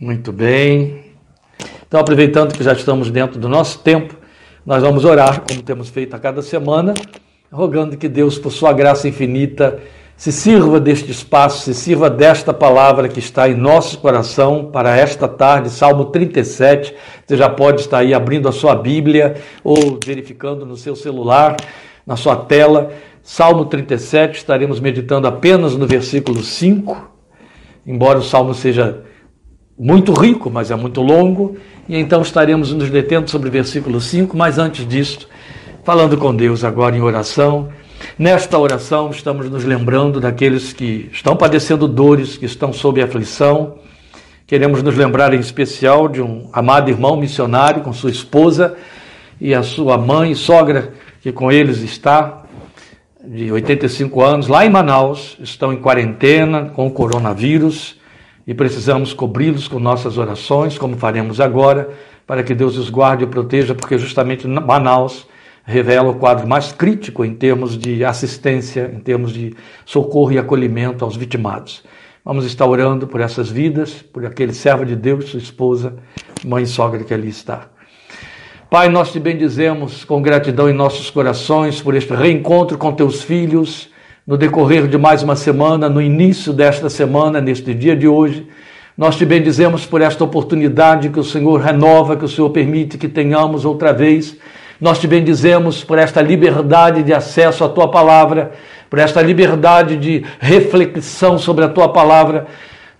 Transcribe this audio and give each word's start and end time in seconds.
Muito 0.00 0.30
bem. 0.30 1.06
Então, 1.88 1.98
aproveitando 1.98 2.54
que 2.54 2.62
já 2.62 2.72
estamos 2.72 3.10
dentro 3.10 3.36
do 3.36 3.48
nosso 3.48 3.80
tempo, 3.80 4.14
nós 4.64 4.80
vamos 4.80 5.04
orar, 5.04 5.40
como 5.40 5.60
temos 5.60 5.88
feito 5.88 6.14
a 6.14 6.20
cada 6.20 6.40
semana, 6.40 6.94
rogando 7.50 7.96
que 7.96 8.08
Deus, 8.08 8.38
por 8.38 8.52
sua 8.52 8.72
graça 8.72 9.08
infinita, 9.08 9.80
se 10.16 10.30
sirva 10.30 10.78
deste 10.78 11.10
espaço, 11.10 11.64
se 11.64 11.74
sirva 11.74 12.08
desta 12.08 12.54
palavra 12.54 13.08
que 13.08 13.18
está 13.18 13.48
em 13.48 13.56
nosso 13.56 13.98
coração 13.98 14.70
para 14.70 14.96
esta 14.96 15.26
tarde, 15.26 15.68
Salmo 15.68 16.04
37. 16.04 16.94
Você 17.26 17.36
já 17.36 17.48
pode 17.48 17.80
estar 17.80 17.98
aí 17.98 18.14
abrindo 18.14 18.48
a 18.48 18.52
sua 18.52 18.76
Bíblia 18.76 19.34
ou 19.64 19.98
verificando 20.06 20.64
no 20.64 20.76
seu 20.76 20.94
celular, 20.94 21.56
na 22.06 22.14
sua 22.14 22.36
tela. 22.36 22.92
Salmo 23.20 23.64
37, 23.64 24.36
estaremos 24.36 24.78
meditando 24.78 25.26
apenas 25.26 25.74
no 25.74 25.88
versículo 25.88 26.40
5, 26.40 27.10
embora 27.84 28.20
o 28.20 28.22
salmo 28.22 28.54
seja 28.54 29.07
muito 29.78 30.12
rico, 30.12 30.50
mas 30.50 30.72
é 30.72 30.74
muito 30.74 31.00
longo, 31.00 31.56
e 31.88 31.96
então 31.96 32.20
estaremos 32.20 32.72
nos 32.72 32.90
detendo 32.90 33.30
sobre 33.30 33.48
o 33.48 33.52
versículo 33.52 34.00
5, 34.00 34.36
mas 34.36 34.58
antes 34.58 34.86
disso, 34.86 35.28
falando 35.84 36.18
com 36.18 36.34
Deus 36.34 36.64
agora 36.64 36.96
em 36.96 37.00
oração. 37.00 37.68
Nesta 38.18 38.58
oração, 38.58 39.10
estamos 39.10 39.48
nos 39.48 39.64
lembrando 39.64 40.20
daqueles 40.20 40.72
que 40.72 41.08
estão 41.12 41.36
padecendo 41.36 41.86
dores, 41.86 42.36
que 42.36 42.44
estão 42.44 42.72
sob 42.72 43.00
aflição. 43.00 43.76
Queremos 44.46 44.82
nos 44.82 44.96
lembrar 44.96 45.32
em 45.32 45.38
especial 45.38 46.08
de 46.08 46.20
um 46.20 46.48
amado 46.52 46.90
irmão 46.90 47.16
missionário 47.16 47.82
com 47.82 47.92
sua 47.92 48.10
esposa 48.10 48.76
e 49.40 49.54
a 49.54 49.62
sua 49.62 49.96
mãe 49.96 50.32
e 50.32 50.36
sogra, 50.36 50.92
que 51.20 51.30
com 51.30 51.52
eles 51.52 51.82
está, 51.82 52.42
de 53.24 53.52
85 53.52 54.22
anos, 54.22 54.48
lá 54.48 54.64
em 54.64 54.70
Manaus, 54.70 55.36
estão 55.40 55.72
em 55.72 55.76
quarentena 55.76 56.70
com 56.74 56.86
o 56.86 56.90
coronavírus 56.90 57.97
e 58.48 58.54
precisamos 58.54 59.12
cobri-los 59.12 59.68
com 59.68 59.78
nossas 59.78 60.16
orações, 60.16 60.78
como 60.78 60.96
faremos 60.96 61.38
agora, 61.38 61.90
para 62.26 62.42
que 62.42 62.54
Deus 62.54 62.78
os 62.78 62.88
guarde 62.88 63.24
e 63.24 63.26
proteja, 63.26 63.74
porque 63.74 63.98
justamente 63.98 64.48
Manaus 64.48 65.28
revela 65.64 66.08
o 66.08 66.14
quadro 66.14 66.48
mais 66.48 66.72
crítico 66.72 67.26
em 67.26 67.34
termos 67.34 67.76
de 67.76 68.02
assistência, 68.06 68.90
em 68.90 69.00
termos 69.00 69.34
de 69.34 69.54
socorro 69.84 70.32
e 70.32 70.38
acolhimento 70.38 71.04
aos 71.04 71.14
vitimados. 71.14 71.84
Vamos 72.24 72.46
estar 72.46 72.64
orando 72.64 73.06
por 73.06 73.20
essas 73.20 73.50
vidas, 73.50 74.00
por 74.00 74.24
aquele 74.24 74.54
servo 74.54 74.86
de 74.86 74.96
Deus, 74.96 75.26
sua 75.26 75.40
esposa, 75.40 75.96
mãe 76.42 76.62
e 76.62 76.66
sogra 76.66 77.04
que 77.04 77.12
ali 77.12 77.28
está. 77.28 77.68
Pai, 78.70 78.88
nós 78.88 79.12
te 79.12 79.20
bendizemos 79.20 80.04
com 80.04 80.22
gratidão 80.22 80.70
em 80.70 80.74
nossos 80.74 81.10
corações 81.10 81.82
por 81.82 81.94
este 81.94 82.14
reencontro 82.14 82.78
com 82.78 82.94
teus 82.94 83.22
filhos 83.22 83.90
no 84.28 84.36
decorrer 84.36 84.86
de 84.86 84.98
mais 84.98 85.22
uma 85.22 85.34
semana, 85.34 85.88
no 85.88 86.02
início 86.02 86.52
desta 86.52 86.90
semana, 86.90 87.40
neste 87.40 87.72
dia 87.72 87.96
de 87.96 88.06
hoje. 88.06 88.46
Nós 88.94 89.16
te 89.16 89.24
bendizemos 89.24 89.86
por 89.86 90.02
esta 90.02 90.22
oportunidade 90.22 91.08
que 91.08 91.18
o 91.18 91.24
Senhor 91.24 91.58
renova, 91.58 92.14
que 92.14 92.26
o 92.26 92.28
Senhor 92.28 92.50
permite 92.50 92.98
que 92.98 93.08
tenhamos 93.08 93.64
outra 93.64 93.90
vez. 93.90 94.36
Nós 94.78 94.98
te 94.98 95.06
bendizemos 95.06 95.82
por 95.82 95.98
esta 95.98 96.20
liberdade 96.20 97.02
de 97.02 97.14
acesso 97.14 97.64
à 97.64 97.70
tua 97.70 97.90
palavra, 97.90 98.52
por 98.90 98.98
esta 98.98 99.22
liberdade 99.22 99.96
de 99.96 100.22
reflexão 100.38 101.38
sobre 101.38 101.64
a 101.64 101.68
tua 101.70 101.88
palavra. 101.88 102.48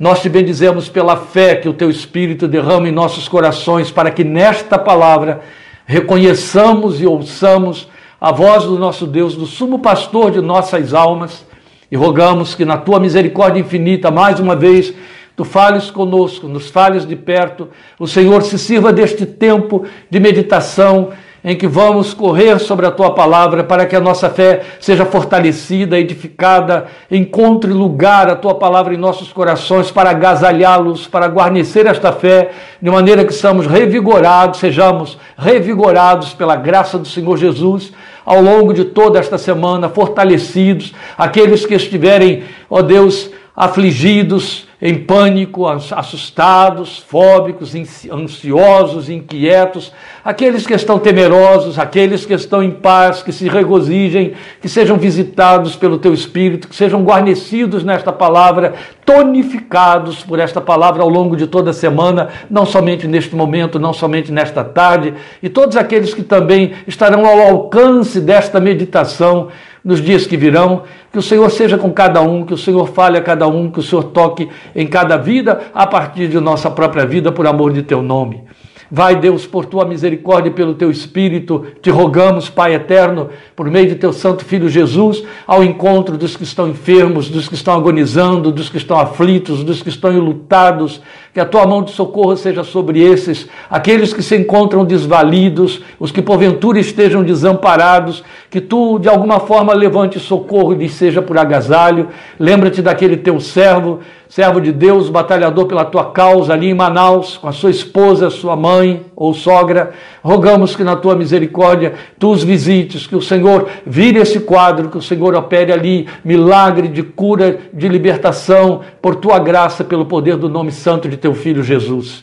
Nós 0.00 0.22
te 0.22 0.30
bendizemos 0.30 0.88
pela 0.88 1.14
fé 1.14 1.56
que 1.56 1.68
o 1.68 1.74
teu 1.74 1.90
Espírito 1.90 2.48
derrama 2.48 2.88
em 2.88 2.92
nossos 2.92 3.28
corações, 3.28 3.90
para 3.90 4.10
que 4.10 4.24
nesta 4.24 4.78
palavra 4.78 5.42
reconheçamos 5.84 7.02
e 7.02 7.06
ouçamos 7.06 7.86
a 8.20 8.32
voz 8.32 8.64
do 8.64 8.78
nosso 8.78 9.06
Deus, 9.06 9.36
do 9.36 9.46
sumo 9.46 9.78
pastor 9.78 10.30
de 10.30 10.40
nossas 10.40 10.92
almas, 10.92 11.46
e 11.90 11.96
rogamos 11.96 12.54
que 12.54 12.64
na 12.64 12.76
tua 12.76 13.00
misericórdia 13.00 13.60
infinita, 13.60 14.10
mais 14.10 14.40
uma 14.40 14.56
vez, 14.56 14.92
tu 15.36 15.44
fales 15.44 15.90
conosco, 15.90 16.48
nos 16.48 16.68
fales 16.68 17.06
de 17.06 17.14
perto, 17.14 17.68
o 17.98 18.06
Senhor 18.06 18.42
se 18.42 18.58
sirva 18.58 18.92
deste 18.92 19.24
tempo 19.24 19.84
de 20.10 20.18
meditação 20.18 21.10
em 21.48 21.56
que 21.56 21.66
vamos 21.66 22.12
correr 22.12 22.60
sobre 22.60 22.84
a 22.84 22.90
tua 22.90 23.14
palavra 23.14 23.64
para 23.64 23.86
que 23.86 23.96
a 23.96 24.00
nossa 24.00 24.28
fé 24.28 24.60
seja 24.78 25.06
fortalecida, 25.06 25.98
edificada, 25.98 26.88
encontre 27.10 27.72
lugar 27.72 28.28
a 28.28 28.36
tua 28.36 28.54
palavra 28.56 28.92
em 28.92 28.98
nossos 28.98 29.32
corações 29.32 29.90
para 29.90 30.10
agasalhá-los, 30.10 31.06
para 31.06 31.26
guarnecer 31.26 31.86
esta 31.86 32.12
fé, 32.12 32.50
de 32.82 32.90
maneira 32.90 33.24
que 33.24 33.32
sejamos 33.32 33.66
revigorados, 33.66 34.60
sejamos 34.60 35.16
revigorados 35.38 36.34
pela 36.34 36.54
graça 36.54 36.98
do 36.98 37.08
Senhor 37.08 37.38
Jesus 37.38 37.94
ao 38.26 38.42
longo 38.42 38.74
de 38.74 38.84
toda 38.84 39.18
esta 39.18 39.38
semana, 39.38 39.88
fortalecidos, 39.88 40.92
aqueles 41.16 41.64
que 41.64 41.72
estiverem, 41.74 42.42
ó 42.68 42.82
Deus, 42.82 43.30
afligidos, 43.56 44.67
em 44.80 44.94
pânico, 44.94 45.66
assustados, 45.66 46.98
fóbicos, 46.98 47.74
ansiosos, 48.12 49.10
inquietos, 49.10 49.92
aqueles 50.24 50.64
que 50.64 50.72
estão 50.72 51.00
temerosos, 51.00 51.80
aqueles 51.80 52.24
que 52.24 52.32
estão 52.32 52.62
em 52.62 52.70
paz, 52.70 53.20
que 53.20 53.32
se 53.32 53.48
regozijem, 53.48 54.34
que 54.60 54.68
sejam 54.68 54.96
visitados 54.96 55.74
pelo 55.74 55.98
teu 55.98 56.14
Espírito, 56.14 56.68
que 56.68 56.76
sejam 56.76 57.02
guarnecidos 57.02 57.82
nesta 57.82 58.12
palavra, 58.12 58.74
tonificados 59.04 60.22
por 60.22 60.38
esta 60.38 60.60
palavra 60.60 61.02
ao 61.02 61.08
longo 61.08 61.36
de 61.36 61.48
toda 61.48 61.70
a 61.70 61.74
semana, 61.74 62.28
não 62.48 62.64
somente 62.64 63.08
neste 63.08 63.34
momento, 63.34 63.80
não 63.80 63.92
somente 63.92 64.30
nesta 64.30 64.62
tarde, 64.62 65.12
e 65.42 65.48
todos 65.48 65.76
aqueles 65.76 66.14
que 66.14 66.22
também 66.22 66.72
estarão 66.86 67.26
ao 67.26 67.40
alcance 67.40 68.20
desta 68.20 68.60
meditação 68.60 69.48
nos 69.84 70.00
dias 70.00 70.26
que 70.26 70.36
virão, 70.36 70.82
que 71.12 71.18
o 71.18 71.22
Senhor 71.22 71.50
seja 71.50 71.78
com 71.78 71.92
cada 71.92 72.20
um, 72.20 72.44
que 72.44 72.54
o 72.54 72.58
Senhor 72.58 72.86
fale 72.88 73.18
a 73.18 73.22
cada 73.22 73.46
um, 73.46 73.70
que 73.70 73.80
o 73.80 73.82
Senhor 73.82 74.04
toque 74.04 74.48
em 74.74 74.86
cada 74.86 75.16
vida, 75.16 75.60
a 75.74 75.86
partir 75.86 76.28
de 76.28 76.38
nossa 76.40 76.70
própria 76.70 77.06
vida, 77.06 77.32
por 77.32 77.46
amor 77.46 77.72
de 77.72 77.82
teu 77.82 78.02
nome. 78.02 78.44
Vai, 78.90 79.16
Deus, 79.16 79.46
por 79.46 79.66
tua 79.66 79.84
misericórdia 79.84 80.48
e 80.48 80.52
pelo 80.52 80.74
teu 80.74 80.90
Espírito, 80.90 81.66
te 81.82 81.90
rogamos, 81.90 82.48
Pai 82.48 82.74
eterno, 82.74 83.28
por 83.54 83.70
meio 83.70 83.86
de 83.86 83.96
teu 83.96 84.14
Santo 84.14 84.46
Filho 84.46 84.66
Jesus, 84.66 85.22
ao 85.46 85.62
encontro 85.62 86.16
dos 86.16 86.34
que 86.34 86.42
estão 86.42 86.68
enfermos, 86.68 87.28
dos 87.28 87.48
que 87.48 87.54
estão 87.54 87.74
agonizando, 87.74 88.50
dos 88.50 88.70
que 88.70 88.78
estão 88.78 88.98
aflitos, 88.98 89.62
dos 89.62 89.82
que 89.82 89.90
estão 89.90 90.10
enlutados, 90.10 91.02
que 91.32 91.40
a 91.40 91.44
tua 91.44 91.66
mão 91.66 91.82
de 91.82 91.90
socorro 91.90 92.36
seja 92.36 92.64
sobre 92.64 93.00
esses, 93.00 93.48
aqueles 93.70 94.12
que 94.12 94.22
se 94.22 94.36
encontram 94.36 94.84
desvalidos, 94.84 95.82
os 95.98 96.10
que 96.10 96.22
porventura 96.22 96.78
estejam 96.80 97.22
desamparados, 97.22 98.24
que 98.50 98.60
tu 98.60 98.98
de 98.98 99.08
alguma 99.08 99.40
forma 99.40 99.72
levante 99.72 100.18
socorro 100.18 100.72
e 100.72 100.76
lhes 100.76 100.92
seja 100.92 101.22
por 101.22 101.38
agasalho. 101.38 102.08
Lembra-te 102.38 102.82
daquele 102.82 103.16
teu 103.16 103.40
servo 103.40 104.00
servo 104.28 104.60
de 104.60 104.70
Deus, 104.70 105.08
batalhador 105.08 105.66
pela 105.66 105.84
tua 105.84 106.10
causa 106.10 106.52
ali 106.52 106.68
em 106.68 106.74
Manaus, 106.74 107.38
com 107.38 107.48
a 107.48 107.52
sua 107.52 107.70
esposa, 107.70 108.28
sua 108.28 108.54
mãe 108.54 109.07
ou 109.20 109.34
sogra. 109.34 109.90
Rogamos 110.22 110.76
que 110.76 110.84
na 110.84 110.94
tua 110.94 111.16
misericórdia 111.16 111.94
tu 112.20 112.30
os 112.30 112.44
visites, 112.44 113.04
que 113.04 113.16
o 113.16 113.20
Senhor 113.20 113.68
vire 113.84 114.20
esse 114.20 114.38
quadro, 114.38 114.88
que 114.88 114.96
o 114.96 115.02
Senhor 115.02 115.34
opere 115.34 115.72
ali 115.72 116.06
milagre 116.24 116.86
de 116.86 117.02
cura, 117.02 117.58
de 117.72 117.88
libertação, 117.88 118.82
por 119.02 119.16
tua 119.16 119.40
graça, 119.40 119.82
pelo 119.82 120.06
poder 120.06 120.36
do 120.36 120.48
nome 120.48 120.70
santo 120.70 121.08
de 121.08 121.16
teu 121.16 121.34
filho 121.34 121.64
Jesus. 121.64 122.22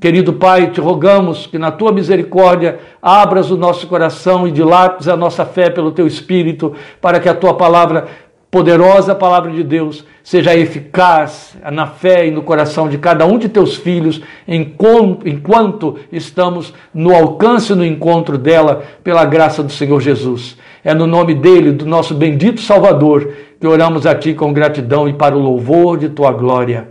Querido 0.00 0.32
Pai, 0.34 0.70
te 0.70 0.80
rogamos 0.80 1.46
que 1.46 1.58
na 1.58 1.72
tua 1.72 1.90
misericórdia 1.90 2.78
abras 3.02 3.50
o 3.50 3.56
nosso 3.56 3.88
coração 3.88 4.46
e 4.46 4.52
dilates 4.52 5.08
a 5.08 5.16
nossa 5.16 5.44
fé 5.44 5.68
pelo 5.70 5.90
teu 5.90 6.06
Espírito, 6.06 6.72
para 7.00 7.18
que 7.18 7.28
a 7.28 7.34
tua 7.34 7.54
palavra 7.54 8.06
poderosa 8.50 9.14
palavra 9.14 9.50
de 9.50 9.62
Deus 9.62 10.04
seja 10.28 10.54
eficaz 10.54 11.56
na 11.72 11.86
fé 11.86 12.26
e 12.26 12.30
no 12.30 12.42
coração 12.42 12.86
de 12.86 12.98
cada 12.98 13.24
um 13.24 13.38
de 13.38 13.48
teus 13.48 13.76
filhos, 13.76 14.20
enquanto 14.46 15.98
estamos 16.12 16.74
no 16.92 17.14
alcance, 17.14 17.74
no 17.74 17.82
encontro 17.82 18.36
dela, 18.36 18.82
pela 19.02 19.24
graça 19.24 19.62
do 19.62 19.72
Senhor 19.72 19.98
Jesus. 20.02 20.58
É 20.84 20.92
no 20.92 21.06
nome 21.06 21.34
dele, 21.34 21.72
do 21.72 21.86
nosso 21.86 22.14
bendito 22.14 22.60
Salvador, 22.60 23.32
que 23.58 23.66
oramos 23.66 24.04
a 24.04 24.14
ti 24.14 24.34
com 24.34 24.52
gratidão 24.52 25.08
e 25.08 25.14
para 25.14 25.34
o 25.34 25.40
louvor 25.40 25.96
de 25.96 26.10
tua 26.10 26.30
glória. 26.30 26.88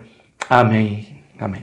Amém. 0.49 1.05
Amém. 1.39 1.61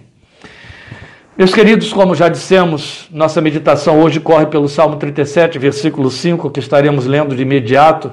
Meus 1.36 1.52
queridos, 1.52 1.92
como 1.92 2.14
já 2.14 2.28
dissemos, 2.28 3.08
nossa 3.10 3.40
meditação 3.40 4.00
hoje 4.00 4.20
corre 4.20 4.46
pelo 4.46 4.68
Salmo 4.68 4.94
37, 4.94 5.58
versículo 5.58 6.08
5, 6.08 6.50
que 6.50 6.60
estaremos 6.60 7.04
lendo 7.04 7.34
de 7.34 7.42
imediato. 7.42 8.12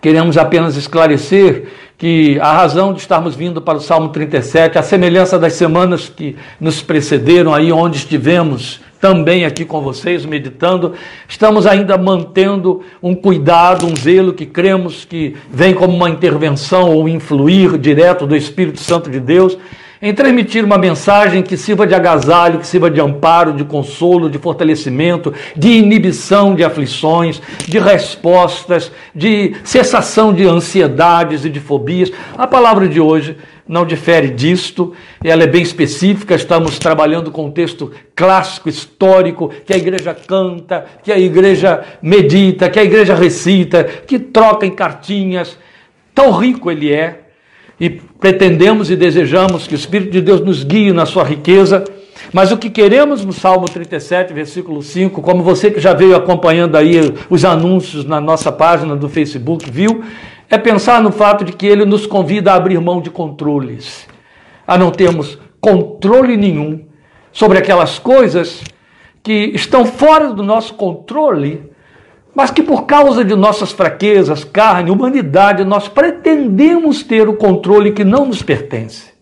Queremos 0.00 0.36
apenas 0.36 0.76
esclarecer 0.76 1.68
que 1.96 2.38
a 2.40 2.52
razão 2.52 2.92
de 2.92 3.00
estarmos 3.00 3.34
vindo 3.34 3.62
para 3.62 3.78
o 3.78 3.80
Salmo 3.80 4.08
37, 4.08 4.78
a 4.78 4.82
semelhança 4.82 5.38
das 5.38 5.54
semanas 5.54 6.08
que 6.08 6.36
nos 6.60 6.82
precederam, 6.82 7.54
aí 7.54 7.72
onde 7.72 7.98
estivemos 7.98 8.80
também 9.00 9.44
aqui 9.44 9.64
com 9.66 9.82
vocês, 9.82 10.24
meditando, 10.24 10.94
estamos 11.28 11.66
ainda 11.66 11.98
mantendo 11.98 12.82
um 13.02 13.14
cuidado, 13.14 13.86
um 13.86 13.94
zelo 13.94 14.32
que 14.32 14.46
cremos 14.46 15.04
que 15.04 15.36
vem 15.50 15.74
como 15.74 15.94
uma 15.94 16.08
intervenção 16.08 16.90
ou 16.90 17.08
influir 17.08 17.76
direto 17.76 18.26
do 18.26 18.34
Espírito 18.34 18.80
Santo 18.80 19.10
de 19.10 19.20
Deus 19.20 19.58
em 20.04 20.12
transmitir 20.12 20.62
uma 20.62 20.76
mensagem 20.76 21.42
que 21.42 21.56
sirva 21.56 21.86
de 21.86 21.94
agasalho, 21.94 22.58
que 22.58 22.66
sirva 22.66 22.90
de 22.90 23.00
amparo, 23.00 23.54
de 23.54 23.64
consolo, 23.64 24.28
de 24.28 24.38
fortalecimento, 24.38 25.32
de 25.56 25.70
inibição 25.78 26.54
de 26.54 26.62
aflições, 26.62 27.40
de 27.66 27.78
respostas, 27.78 28.92
de 29.14 29.54
cessação 29.64 30.30
de 30.30 30.44
ansiedades 30.46 31.46
e 31.46 31.48
de 31.48 31.58
fobias. 31.58 32.12
A 32.36 32.46
palavra 32.46 32.86
de 32.86 33.00
hoje 33.00 33.38
não 33.66 33.86
difere 33.86 34.28
disto, 34.28 34.92
ela 35.24 35.44
é 35.44 35.46
bem 35.46 35.62
específica, 35.62 36.34
estamos 36.34 36.78
trabalhando 36.78 37.30
com 37.30 37.46
um 37.46 37.50
texto 37.50 37.90
clássico, 38.14 38.68
histórico, 38.68 39.48
que 39.64 39.72
a 39.72 39.78
igreja 39.78 40.12
canta, 40.12 40.84
que 41.02 41.10
a 41.10 41.18
igreja 41.18 41.82
medita, 42.02 42.68
que 42.68 42.78
a 42.78 42.84
igreja 42.84 43.14
recita, 43.14 43.84
que 43.84 44.18
troca 44.18 44.66
em 44.66 44.70
cartinhas. 44.70 45.58
Tão 46.14 46.30
rico 46.30 46.70
ele 46.70 46.92
é, 46.92 47.23
e 47.78 47.90
pretendemos 47.90 48.90
e 48.90 48.96
desejamos 48.96 49.66
que 49.66 49.74
o 49.74 49.76
Espírito 49.76 50.12
de 50.12 50.20
Deus 50.20 50.40
nos 50.40 50.62
guie 50.62 50.92
na 50.92 51.06
sua 51.06 51.24
riqueza. 51.24 51.84
Mas 52.32 52.50
o 52.52 52.56
que 52.56 52.70
queremos 52.70 53.24
no 53.24 53.32
Salmo 53.32 53.66
37, 53.66 54.32
versículo 54.32 54.82
5, 54.82 55.20
como 55.20 55.42
você 55.42 55.70
que 55.70 55.80
já 55.80 55.92
veio 55.92 56.16
acompanhando 56.16 56.76
aí 56.76 57.12
os 57.28 57.44
anúncios 57.44 58.04
na 58.04 58.20
nossa 58.20 58.50
página 58.50 58.96
do 58.96 59.08
Facebook, 59.08 59.70
viu? 59.70 60.02
É 60.48 60.58
pensar 60.58 61.02
no 61.02 61.10
fato 61.10 61.44
de 61.44 61.52
que 61.52 61.66
ele 61.66 61.84
nos 61.84 62.06
convida 62.06 62.52
a 62.52 62.56
abrir 62.56 62.80
mão 62.80 63.00
de 63.00 63.10
controles, 63.10 64.06
a 64.66 64.78
não 64.78 64.90
termos 64.90 65.38
controle 65.60 66.36
nenhum 66.36 66.84
sobre 67.32 67.58
aquelas 67.58 67.98
coisas 67.98 68.62
que 69.22 69.52
estão 69.54 69.84
fora 69.86 70.32
do 70.32 70.42
nosso 70.42 70.74
controle 70.74 71.73
mas 72.34 72.50
que 72.50 72.62
por 72.62 72.84
causa 72.84 73.24
de 73.24 73.36
nossas 73.36 73.70
fraquezas, 73.72 74.42
carne, 74.42 74.90
humanidade, 74.90 75.64
nós 75.64 75.88
pretendemos 75.88 77.02
ter 77.02 77.28
o 77.28 77.36
controle 77.36 77.92
que 77.92 78.02
não 78.02 78.26
nos 78.26 78.42
pertence. 78.42 79.14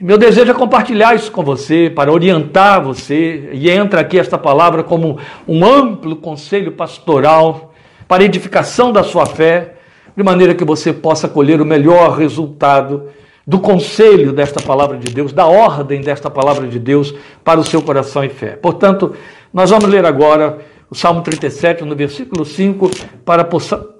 Meu 0.00 0.18
desejo 0.18 0.50
é 0.50 0.54
compartilhar 0.54 1.14
isso 1.14 1.30
com 1.30 1.44
você, 1.44 1.92
para 1.94 2.10
orientar 2.10 2.82
você, 2.82 3.50
e 3.52 3.70
entra 3.70 4.00
aqui 4.00 4.18
esta 4.18 4.36
palavra 4.36 4.82
como 4.82 5.18
um 5.46 5.64
amplo 5.64 6.16
conselho 6.16 6.72
pastoral 6.72 7.72
para 8.08 8.24
edificação 8.24 8.90
da 8.90 9.04
sua 9.04 9.26
fé, 9.26 9.74
de 10.16 10.22
maneira 10.22 10.54
que 10.54 10.64
você 10.64 10.92
possa 10.92 11.28
colher 11.28 11.60
o 11.60 11.64
melhor 11.64 12.18
resultado 12.18 13.04
do 13.46 13.60
conselho 13.60 14.32
desta 14.32 14.60
palavra 14.60 14.96
de 14.96 15.12
Deus, 15.12 15.32
da 15.32 15.46
ordem 15.46 16.00
desta 16.00 16.30
palavra 16.30 16.66
de 16.66 16.78
Deus 16.78 17.14
para 17.44 17.60
o 17.60 17.64
seu 17.64 17.82
coração 17.82 18.24
e 18.24 18.28
fé. 18.28 18.56
Portanto, 18.56 19.14
nós 19.52 19.70
vamos 19.70 19.88
ler 19.88 20.04
agora 20.04 20.58
o 20.92 20.94
Salmo 20.94 21.22
37, 21.22 21.84
no 21.84 21.96
versículo 21.96 22.44
5, 22.44 22.90
para, 23.24 23.48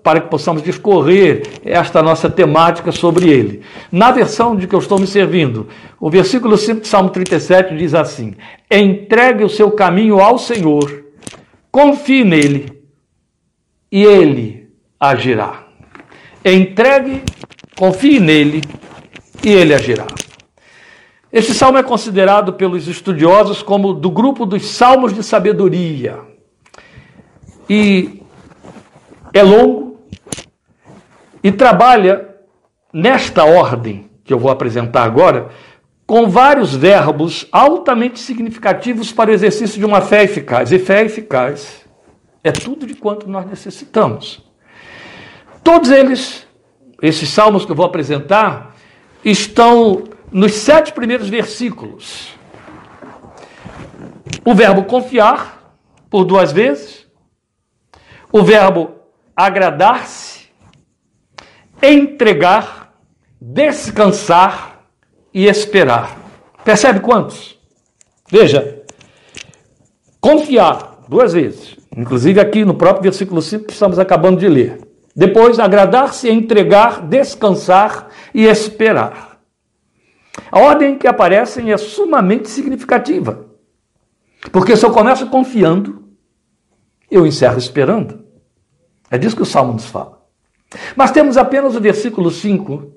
para 0.02 0.20
que 0.20 0.28
possamos 0.28 0.62
discorrer 0.62 1.42
esta 1.64 2.02
nossa 2.02 2.28
temática 2.28 2.92
sobre 2.92 3.30
ele. 3.30 3.62
Na 3.90 4.10
versão 4.10 4.54
de 4.54 4.66
que 4.66 4.74
eu 4.74 4.78
estou 4.78 4.98
me 4.98 5.06
servindo, 5.06 5.68
o 5.98 6.10
versículo 6.10 6.54
5 6.54 6.82
do 6.82 6.86
Salmo 6.86 7.08
37 7.08 7.74
diz 7.78 7.94
assim: 7.94 8.34
Entregue 8.70 9.42
o 9.42 9.48
seu 9.48 9.70
caminho 9.70 10.20
ao 10.20 10.36
Senhor, 10.36 11.06
confie 11.70 12.24
nele, 12.24 12.82
e 13.90 14.04
ele 14.04 14.68
agirá. 15.00 15.64
Entregue, 16.44 17.22
confie 17.74 18.20
nele, 18.20 18.60
e 19.42 19.48
ele 19.48 19.72
agirá. 19.72 20.08
Este 21.32 21.54
salmo 21.54 21.78
é 21.78 21.82
considerado 21.82 22.52
pelos 22.52 22.86
estudiosos 22.86 23.62
como 23.62 23.94
do 23.94 24.10
grupo 24.10 24.44
dos 24.44 24.66
salmos 24.66 25.14
de 25.14 25.22
sabedoria 25.22 26.30
e 27.68 28.22
é 29.32 29.42
longo 29.42 30.00
e 31.42 31.50
trabalha 31.50 32.28
nesta 32.92 33.44
ordem 33.44 34.10
que 34.24 34.32
eu 34.32 34.38
vou 34.38 34.50
apresentar 34.50 35.04
agora, 35.04 35.48
com 36.06 36.28
vários 36.28 36.74
verbos 36.74 37.46
altamente 37.50 38.20
significativos 38.20 39.12
para 39.12 39.30
o 39.30 39.32
exercício 39.32 39.78
de 39.78 39.84
uma 39.84 40.00
fé 40.00 40.24
eficaz. 40.24 40.70
E 40.70 40.78
fé 40.78 41.04
eficaz 41.04 41.82
é 42.44 42.52
tudo 42.52 42.86
de 42.86 42.94
quanto 42.94 43.28
nós 43.28 43.46
necessitamos. 43.46 44.44
Todos 45.64 45.90
eles, 45.90 46.46
esses 47.00 47.28
salmos 47.28 47.64
que 47.64 47.72
eu 47.72 47.76
vou 47.76 47.86
apresentar, 47.86 48.76
estão 49.24 50.04
nos 50.30 50.52
sete 50.54 50.92
primeiros 50.92 51.28
versículos. 51.28 52.34
O 54.44 54.54
verbo 54.54 54.84
confiar, 54.84 55.76
por 56.10 56.24
duas 56.24 56.52
vezes, 56.52 57.01
o 58.32 58.43
verbo 58.43 58.93
agradar-se, 59.37 60.49
entregar, 61.82 62.94
descansar 63.38 64.87
e 65.32 65.46
esperar. 65.46 66.19
Percebe 66.64 67.00
quantos? 67.00 67.58
Veja, 68.31 68.82
confiar, 70.20 71.05
duas 71.08 71.34
vezes, 71.34 71.76
inclusive 71.94 72.40
aqui 72.40 72.64
no 72.64 72.75
próprio 72.75 73.02
versículo 73.02 73.43
5 73.43 73.67
que 73.67 73.73
estamos 73.73 73.99
acabando 73.99 74.40
de 74.40 74.49
ler. 74.49 74.81
Depois, 75.14 75.58
agradar-se, 75.58 76.31
entregar, 76.31 77.06
descansar 77.06 78.08
e 78.32 78.46
esperar. 78.46 79.40
A 80.50 80.58
ordem 80.58 80.96
que 80.96 81.06
aparecem 81.06 81.70
é 81.70 81.76
sumamente 81.76 82.49
significativa. 82.49 83.46
Porque 84.50 84.75
se 84.75 84.87
eu 84.87 84.90
começo 84.90 85.29
confiando, 85.29 86.02
eu 87.11 87.26
encerro 87.26 87.58
esperando. 87.58 88.21
É 89.12 89.18
disso 89.18 89.36
que 89.36 89.42
o 89.42 89.46
Salmo 89.46 89.74
nos 89.74 89.84
fala. 89.84 90.22
Mas 90.96 91.10
temos 91.10 91.36
apenas 91.36 91.76
o 91.76 91.80
versículo 91.80 92.30
5 92.30 92.90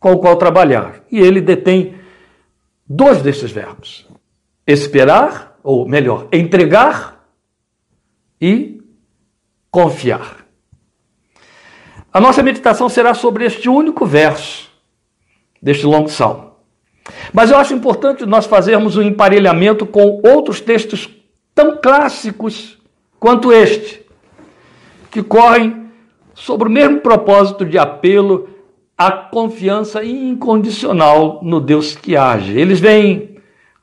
com 0.00 0.12
o 0.12 0.18
qual 0.18 0.36
trabalhar. 0.36 1.02
E 1.12 1.20
ele 1.20 1.42
detém 1.42 1.94
dois 2.88 3.20
desses 3.20 3.50
verbos: 3.50 4.08
esperar, 4.66 5.58
ou 5.62 5.86
melhor, 5.86 6.26
entregar 6.32 7.22
e 8.40 8.80
confiar. 9.70 10.38
A 12.10 12.18
nossa 12.18 12.42
meditação 12.42 12.88
será 12.88 13.12
sobre 13.12 13.44
este 13.44 13.68
único 13.68 14.06
verso 14.06 14.70
deste 15.60 15.84
longo 15.84 16.08
salmo. 16.08 16.52
Mas 17.30 17.50
eu 17.50 17.58
acho 17.58 17.74
importante 17.74 18.24
nós 18.24 18.46
fazermos 18.46 18.96
um 18.96 19.02
emparelhamento 19.02 19.84
com 19.84 20.22
outros 20.24 20.62
textos 20.62 21.10
tão 21.54 21.76
clássicos 21.76 22.78
quanto 23.18 23.52
este, 23.52 24.01
que 25.12 25.22
correm 25.22 25.88
sobre 26.34 26.68
o 26.68 26.72
mesmo 26.72 27.00
propósito 27.00 27.66
de 27.66 27.78
apelo 27.78 28.48
à 28.96 29.12
confiança 29.12 30.02
incondicional 30.02 31.40
no 31.42 31.60
Deus 31.60 31.94
que 31.94 32.16
age. 32.16 32.58
Eles 32.58 32.80
vêm 32.80 33.36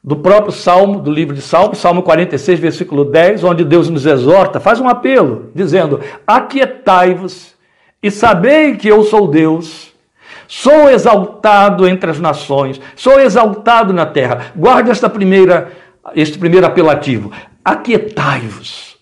do 0.03 0.15
próprio 0.15 0.51
Salmo, 0.51 0.99
do 0.99 1.11
livro 1.11 1.35
de 1.35 1.41
Salmo, 1.41 1.75
Salmo 1.75 2.01
46, 2.01 2.59
versículo 2.59 3.05
10, 3.05 3.43
onde 3.43 3.63
Deus 3.63 3.89
nos 3.89 4.07
exorta, 4.07 4.59
faz 4.59 4.79
um 4.79 4.89
apelo, 4.89 5.51
dizendo: 5.53 5.99
Aquietai-vos 6.25 7.53
e 8.01 8.09
sabei 8.09 8.75
que 8.75 8.87
eu 8.87 9.03
sou 9.03 9.27
Deus. 9.27 9.89
Sou 10.47 10.89
exaltado 10.89 11.87
entre 11.87 12.09
as 12.09 12.19
nações, 12.19 12.81
sou 12.95 13.19
exaltado 13.19 13.93
na 13.93 14.07
terra. 14.07 14.51
Guarde 14.55 14.89
esta 14.89 15.07
primeira, 15.07 15.71
este 16.15 16.39
primeiro 16.39 16.65
apelativo. 16.65 17.31
Aquietai-vos. 17.63 18.97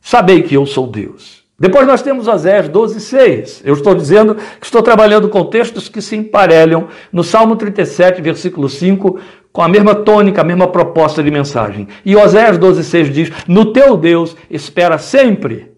Sabei 0.00 0.42
que 0.42 0.54
eu 0.54 0.64
sou 0.64 0.86
Deus. 0.86 1.41
Depois 1.62 1.86
nós 1.86 2.02
temos 2.02 2.26
Osés 2.26 2.68
12, 2.68 2.98
6. 2.98 3.62
Eu 3.64 3.74
estou 3.74 3.94
dizendo 3.94 4.34
que 4.34 4.66
estou 4.66 4.82
trabalhando 4.82 5.28
com 5.28 5.44
textos 5.44 5.88
que 5.88 6.02
se 6.02 6.16
emparelham 6.16 6.88
no 7.12 7.22
Salmo 7.22 7.54
37, 7.54 8.20
versículo 8.20 8.68
5, 8.68 9.20
com 9.52 9.62
a 9.62 9.68
mesma 9.68 9.94
tônica, 9.94 10.40
a 10.40 10.44
mesma 10.44 10.66
proposta 10.66 11.22
de 11.22 11.30
mensagem. 11.30 11.86
E 12.04 12.16
Osés 12.16 12.58
12, 12.58 12.82
6 12.82 13.14
diz: 13.14 13.32
No 13.46 13.72
teu 13.72 13.96
Deus 13.96 14.36
espera 14.50 14.98
sempre. 14.98 15.70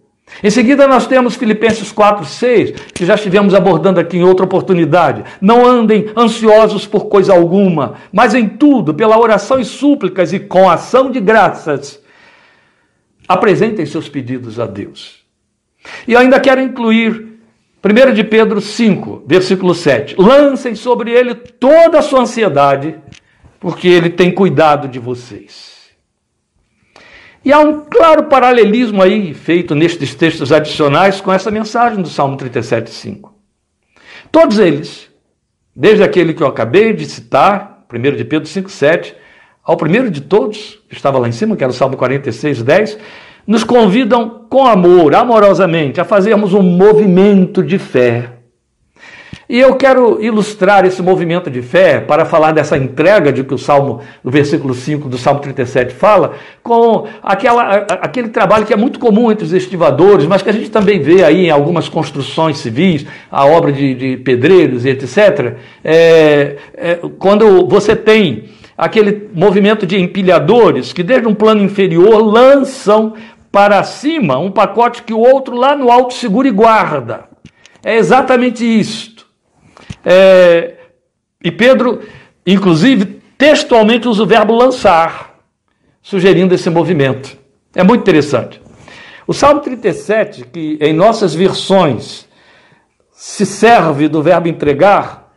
Em 0.42 0.48
seguida, 0.48 0.88
nós 0.88 1.06
temos 1.06 1.34
Filipenses 1.34 1.92
4, 1.92 2.24
6, 2.24 2.70
que 2.94 3.04
já 3.04 3.14
estivemos 3.14 3.52
abordando 3.52 4.00
aqui 4.00 4.16
em 4.16 4.24
outra 4.24 4.46
oportunidade. 4.46 5.22
Não 5.38 5.66
andem 5.66 6.06
ansiosos 6.16 6.86
por 6.86 7.10
coisa 7.10 7.34
alguma, 7.34 7.96
mas 8.10 8.34
em 8.34 8.48
tudo, 8.48 8.94
pela 8.94 9.18
oração 9.18 9.60
e 9.60 9.66
súplicas 9.66 10.32
e 10.32 10.40
com 10.40 10.66
ação 10.66 11.10
de 11.10 11.20
graças, 11.20 12.02
apresentem 13.28 13.84
seus 13.84 14.08
pedidos 14.08 14.58
a 14.58 14.64
Deus. 14.64 15.23
E 16.06 16.12
eu 16.12 16.18
ainda 16.18 16.40
quero 16.40 16.60
incluir 16.60 17.34
1 17.84 18.14
de 18.14 18.24
Pedro 18.24 18.60
5, 18.60 19.24
versículo 19.26 19.74
7. 19.74 20.16
Lancem 20.18 20.74
sobre 20.74 21.10
ele 21.10 21.34
toda 21.34 21.98
a 21.98 22.02
sua 22.02 22.20
ansiedade, 22.20 22.96
porque 23.60 23.88
ele 23.88 24.10
tem 24.10 24.30
cuidado 24.30 24.88
de 24.88 24.98
vocês. 24.98 25.74
E 27.44 27.52
há 27.52 27.58
um 27.58 27.84
claro 27.84 28.24
paralelismo 28.24 29.02
aí 29.02 29.34
feito 29.34 29.74
nestes 29.74 30.14
textos 30.14 30.50
adicionais 30.50 31.20
com 31.20 31.30
essa 31.30 31.50
mensagem 31.50 32.00
do 32.00 32.08
Salmo 32.08 32.38
37, 32.38 32.90
5. 32.90 33.34
Todos 34.32 34.58
eles, 34.58 35.10
desde 35.76 36.02
aquele 36.02 36.32
que 36.32 36.42
eu 36.42 36.46
acabei 36.46 36.94
de 36.94 37.04
citar, 37.04 37.84
1 37.92 38.16
de 38.16 38.24
Pedro 38.24 38.48
5, 38.48 38.70
7, 38.70 39.14
ao 39.62 39.76
primeiro 39.76 40.10
de 40.10 40.22
todos, 40.22 40.82
que 40.88 40.94
estava 40.94 41.18
lá 41.18 41.28
em 41.28 41.32
cima, 41.32 41.54
que 41.54 41.62
era 41.62 41.70
o 41.70 41.74
Salmo 41.74 41.98
46, 41.98 42.62
10, 42.62 42.98
nos 43.46 43.64
convidam 43.64 44.46
com 44.48 44.66
amor, 44.66 45.14
amorosamente, 45.14 46.00
a 46.00 46.04
fazermos 46.04 46.54
um 46.54 46.62
movimento 46.62 47.62
de 47.62 47.78
fé. 47.78 48.30
E 49.48 49.60
eu 49.60 49.74
quero 49.74 50.22
ilustrar 50.22 50.86
esse 50.86 51.02
movimento 51.02 51.50
de 51.50 51.60
fé 51.60 52.00
para 52.00 52.24
falar 52.24 52.52
dessa 52.52 52.78
entrega 52.78 53.30
de 53.30 53.44
que 53.44 53.52
o 53.52 53.58
Salmo, 53.58 54.00
no 54.22 54.30
versículo 54.30 54.72
5 54.72 55.06
do 55.08 55.18
Salmo 55.18 55.40
37 55.40 55.92
fala, 55.92 56.32
com 56.62 57.06
aquela, 57.22 57.86
aquele 58.00 58.28
trabalho 58.28 58.64
que 58.64 58.72
é 58.72 58.76
muito 58.76 58.98
comum 58.98 59.30
entre 59.30 59.44
os 59.44 59.52
estivadores, 59.52 60.26
mas 60.26 60.40
que 60.40 60.48
a 60.48 60.52
gente 60.52 60.70
também 60.70 61.00
vê 61.00 61.22
aí 61.22 61.46
em 61.46 61.50
algumas 61.50 61.88
construções 61.88 62.56
civis, 62.58 63.04
a 63.30 63.44
obra 63.44 63.70
de, 63.70 63.94
de 63.94 64.16
pedreiros 64.16 64.86
e 64.86 64.88
etc. 64.88 65.56
É, 65.84 66.56
é, 66.74 66.98
quando 67.18 67.68
você 67.68 67.94
tem 67.94 68.44
aquele 68.76 69.28
movimento 69.34 69.86
de 69.86 70.00
empilhadores 70.00 70.92
que 70.92 71.02
desde 71.02 71.28
um 71.28 71.34
plano 71.34 71.62
inferior 71.62 72.22
lançam 72.22 73.14
para 73.54 73.84
cima 73.84 74.36
um 74.36 74.50
pacote 74.50 75.04
que 75.04 75.14
o 75.14 75.20
outro 75.20 75.54
lá 75.54 75.76
no 75.76 75.88
alto 75.88 76.12
segura 76.14 76.48
e 76.48 76.50
guarda. 76.50 77.28
É 77.84 77.94
exatamente 77.94 78.64
isso. 78.64 79.14
É, 80.04 80.74
e 81.40 81.52
Pedro, 81.52 82.02
inclusive, 82.44 83.22
textualmente 83.38 84.08
usa 84.08 84.24
o 84.24 84.26
verbo 84.26 84.52
lançar, 84.56 85.38
sugerindo 86.02 86.52
esse 86.52 86.68
movimento. 86.68 87.38
É 87.76 87.84
muito 87.84 88.00
interessante. 88.00 88.60
O 89.24 89.32
Salmo 89.32 89.60
37, 89.60 90.46
que 90.46 90.76
em 90.80 90.92
nossas 90.92 91.32
versões 91.32 92.28
se 93.12 93.46
serve 93.46 94.08
do 94.08 94.20
verbo 94.20 94.48
entregar, 94.48 95.32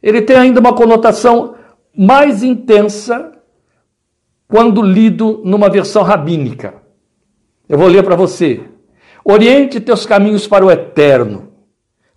ele 0.00 0.22
tem 0.22 0.36
ainda 0.36 0.60
uma 0.60 0.72
conotação 0.72 1.56
mais 1.92 2.44
intensa 2.44 3.32
quando 4.46 4.80
lido 4.82 5.42
numa 5.44 5.68
versão 5.68 6.04
rabínica. 6.04 6.85
Eu 7.68 7.78
vou 7.78 7.88
ler 7.88 8.02
para 8.02 8.16
você. 8.16 8.60
Oriente 9.24 9.80
teus 9.80 10.06
caminhos 10.06 10.46
para 10.46 10.64
o 10.64 10.70
eterno. 10.70 11.52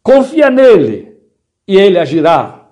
Confia 0.03 0.49
nele 0.49 1.15
e 1.67 1.77
ele 1.77 1.97
agirá. 1.97 2.67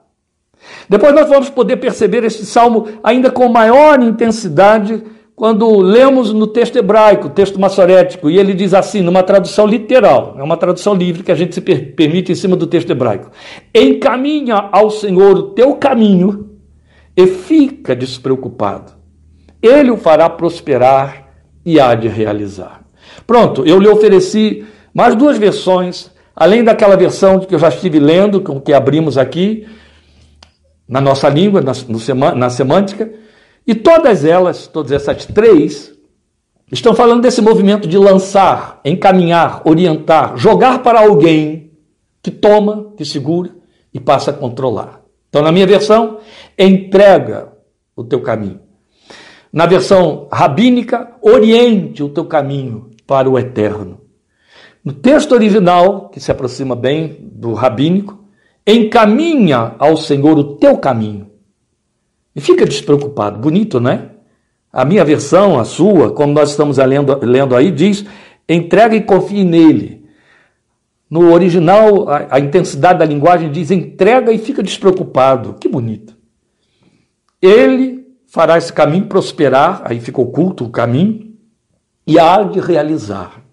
Depois 0.90 1.14
nós 1.14 1.30
vamos 1.30 1.50
poder 1.50 1.78
perceber 1.78 2.24
este 2.24 2.46
salmo 2.46 2.88
ainda 3.04 3.30
com 3.32 3.48
maior 3.48 4.02
intensidade 4.02 5.04
quando 5.36 5.80
lemos 5.80 6.34
no 6.34 6.48
texto 6.48 6.78
hebraico, 6.78 7.30
texto 7.30 7.60
massorético, 7.60 8.28
e 8.28 8.40
ele 8.40 8.56
diz 8.56 8.74
assim, 8.74 9.02
numa 9.02 9.22
tradução 9.22 9.68
literal, 9.68 10.36
é 10.36 10.42
uma 10.42 10.58
tradução 10.58 10.96
livre 10.96 11.22
que 11.22 11.32
a 11.32 11.36
gente 11.36 11.54
se 11.54 11.62
per 11.62 11.94
permite 11.94 12.32
em 12.32 12.36
cima 12.36 12.56
do 12.56 12.66
texto 12.66 12.90
hebraico: 12.90 13.30
Encaminha 13.74 14.70
ao 14.72 14.90
Senhor 14.90 15.38
o 15.38 15.44
teu 15.52 15.76
caminho 15.76 16.58
e 17.16 17.28
fica 17.28 17.96
despreocupado. 17.96 18.94
Ele 19.62 19.92
o 19.92 19.98
fará 19.98 20.28
prosperar 20.28 21.27
e 21.68 21.80
há 21.80 21.94
de 21.94 22.08
realizar. 22.08 22.82
Pronto, 23.28 23.64
eu 23.66 23.80
lhe 23.80 23.88
ofereci 23.88 24.66
mais 24.94 25.16
duas 25.16 25.38
versões 25.38 26.10
Além 26.40 26.64
daquela 26.64 26.96
versão 26.96 27.40
que 27.40 27.56
eu 27.56 27.58
já 27.58 27.70
estive 27.70 28.00
lendo, 28.00 28.42
com 28.42 28.62
que 28.62 28.72
abrimos 28.72 29.18
aqui, 29.18 29.66
na 30.88 31.02
nossa 31.02 31.28
língua, 31.28 31.62
na, 31.62 31.72
no, 31.88 32.36
na 32.36 32.48
semântica, 32.52 33.12
e 33.66 33.74
todas 33.74 34.24
elas, 34.24 34.68
todas 34.68 34.92
essas 34.92 35.26
três, 35.26 35.92
estão 36.72 36.94
falando 36.94 37.24
desse 37.24 37.42
movimento 37.42 37.88
de 37.88 37.98
lançar, 37.98 38.80
encaminhar, 38.86 39.64
orientar, 39.66 40.38
jogar 40.38 40.84
para 40.84 41.00
alguém 41.00 41.72
que 42.22 42.30
toma, 42.30 42.94
que 42.96 43.04
segura 43.04 43.50
e 43.92 44.00
passa 44.00 44.30
a 44.30 44.34
controlar. 44.34 45.02
Então, 45.30 45.42
na 45.42 45.52
minha 45.52 45.66
versão, 45.66 46.20
entrega 46.56 47.52
o 47.96 48.04
teu 48.04 48.22
caminho. 48.22 48.60
Na 49.52 49.66
versão 49.66 50.28
rabínica, 50.32 51.16
oriente 51.22 52.04
o 52.04 52.10
teu 52.10 52.26
caminho 52.26 52.92
para 53.06 53.30
o 53.30 53.40
eterno. 53.40 54.02
No 54.84 54.94
texto 54.94 55.34
original, 55.34 56.10
que 56.10 56.20
se 56.20 56.32
aproxima 56.32 56.76
bem 56.76 57.18
do 57.22 57.54
rabínico, 57.54 58.24
encaminha 58.66 59.76
ao 59.80 59.98
Senhor 59.98 60.38
o 60.38 60.56
teu 60.56 60.78
caminho. 60.78 61.30
E 62.36 62.42
fica 62.42 62.66
despreocupado. 62.66 63.40
Bonito, 63.40 63.80
não 63.80 63.92
é? 63.92 64.12
A 64.72 64.86
minha 64.86 65.04
versão, 65.04 65.60
a 65.60 65.66
sua, 65.66 66.12
como 66.12 66.34
nós 66.34 66.52
estamos 66.52 66.78
lendo, 66.78 67.18
lendo 67.26 67.56
aí, 67.56 67.72
diz: 67.72 68.06
entrega 68.48 68.96
e 68.96 69.02
confie 69.02 69.44
nele. 69.44 70.06
No 71.10 71.34
original, 71.34 72.10
a, 72.10 72.28
a 72.32 72.40
intensidade 72.40 73.00
da 73.00 73.06
linguagem 73.06 73.52
diz: 73.52 73.72
entrega 73.72 74.32
e 74.32 74.38
fica 74.38 74.62
despreocupado. 74.62 75.56
Que 75.60 75.68
bonito. 75.68 76.16
Ele 77.42 77.97
fará 78.28 78.58
esse 78.58 78.72
caminho 78.72 79.08
prosperar, 79.08 79.82
aí 79.86 80.00
fica 80.00 80.22
oculto 80.22 80.66
o 80.66 80.70
caminho, 80.70 81.34
e 82.06 82.20
há 82.20 82.44
de 82.44 82.60
realizar. 82.60 83.44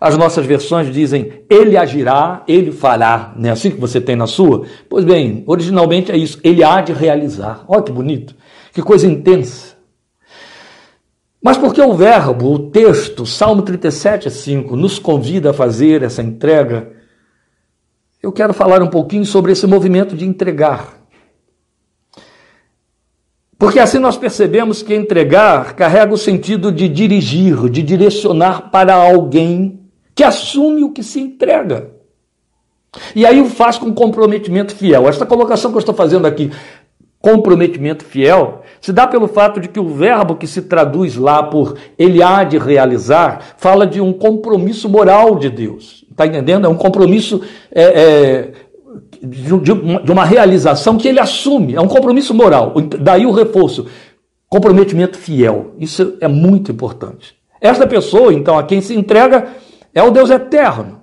As 0.00 0.16
nossas 0.16 0.46
versões 0.46 0.92
dizem 0.92 1.44
ele 1.50 1.76
agirá, 1.76 2.44
ele 2.46 2.70
fará, 2.70 3.32
não 3.36 3.48
é 3.48 3.52
assim 3.52 3.70
que 3.70 3.80
você 3.80 4.00
tem 4.00 4.14
na 4.14 4.26
sua? 4.26 4.64
Pois 4.88 5.04
bem, 5.04 5.42
originalmente 5.46 6.12
é 6.12 6.16
isso, 6.16 6.38
ele 6.44 6.62
há 6.62 6.80
de 6.80 6.92
realizar. 6.92 7.64
Olha 7.66 7.82
que 7.82 7.90
bonito, 7.90 8.34
que 8.72 8.82
coisa 8.82 9.06
intensa. 9.06 9.76
Mas 11.42 11.56
porque 11.56 11.80
o 11.80 11.94
verbo, 11.94 12.52
o 12.52 12.70
texto, 12.70 13.24
Salmo 13.24 13.62
37, 13.62 14.30
5, 14.30 14.76
nos 14.76 14.98
convida 14.98 15.50
a 15.50 15.54
fazer 15.54 16.02
essa 16.02 16.22
entrega, 16.22 16.92
eu 18.22 18.32
quero 18.32 18.52
falar 18.52 18.82
um 18.82 18.88
pouquinho 18.88 19.24
sobre 19.24 19.52
esse 19.52 19.66
movimento 19.66 20.16
de 20.16 20.24
entregar. 20.24 20.97
Porque 23.58 23.80
assim 23.80 23.98
nós 23.98 24.16
percebemos 24.16 24.82
que 24.82 24.94
entregar 24.94 25.74
carrega 25.74 26.14
o 26.14 26.18
sentido 26.18 26.70
de 26.70 26.88
dirigir, 26.88 27.68
de 27.68 27.82
direcionar 27.82 28.70
para 28.70 28.94
alguém 28.94 29.80
que 30.14 30.22
assume 30.22 30.84
o 30.84 30.92
que 30.92 31.02
se 31.02 31.20
entrega. 31.20 31.90
E 33.14 33.26
aí 33.26 33.40
o 33.40 33.46
faz 33.46 33.76
com 33.76 33.92
comprometimento 33.92 34.74
fiel. 34.74 35.08
Esta 35.08 35.26
colocação 35.26 35.70
que 35.72 35.76
eu 35.76 35.80
estou 35.80 35.94
fazendo 35.94 36.26
aqui, 36.26 36.50
comprometimento 37.20 38.04
fiel, 38.04 38.62
se 38.80 38.92
dá 38.92 39.06
pelo 39.06 39.26
fato 39.26 39.60
de 39.60 39.68
que 39.68 39.80
o 39.80 39.88
verbo 39.88 40.36
que 40.36 40.46
se 40.46 40.62
traduz 40.62 41.16
lá 41.16 41.42
por 41.42 41.76
ele 41.98 42.22
há 42.22 42.44
de 42.44 42.58
realizar, 42.58 43.54
fala 43.56 43.86
de 43.86 44.00
um 44.00 44.12
compromisso 44.12 44.88
moral 44.88 45.36
de 45.36 45.50
Deus. 45.50 46.06
Está 46.10 46.26
entendendo? 46.26 46.66
É 46.66 46.68
um 46.68 46.76
compromisso 46.76 47.42
é, 47.72 47.82
é, 47.82 48.52
de, 49.22 50.12
uma 50.12 50.24
realização 50.24 50.96
que 50.96 51.08
ele 51.08 51.20
assume, 51.20 51.74
é 51.74 51.80
um 51.80 51.88
compromisso 51.88 52.34
moral. 52.34 52.74
Daí 53.00 53.26
o 53.26 53.30
reforço, 53.30 53.86
comprometimento 54.48 55.18
fiel. 55.18 55.74
Isso 55.78 56.16
é 56.20 56.28
muito 56.28 56.72
importante. 56.72 57.34
Esta 57.60 57.86
pessoa, 57.86 58.32
então, 58.32 58.58
a 58.58 58.62
quem 58.62 58.80
se 58.80 58.94
entrega, 58.94 59.48
é 59.94 60.02
o 60.02 60.10
Deus 60.10 60.30
eterno. 60.30 60.98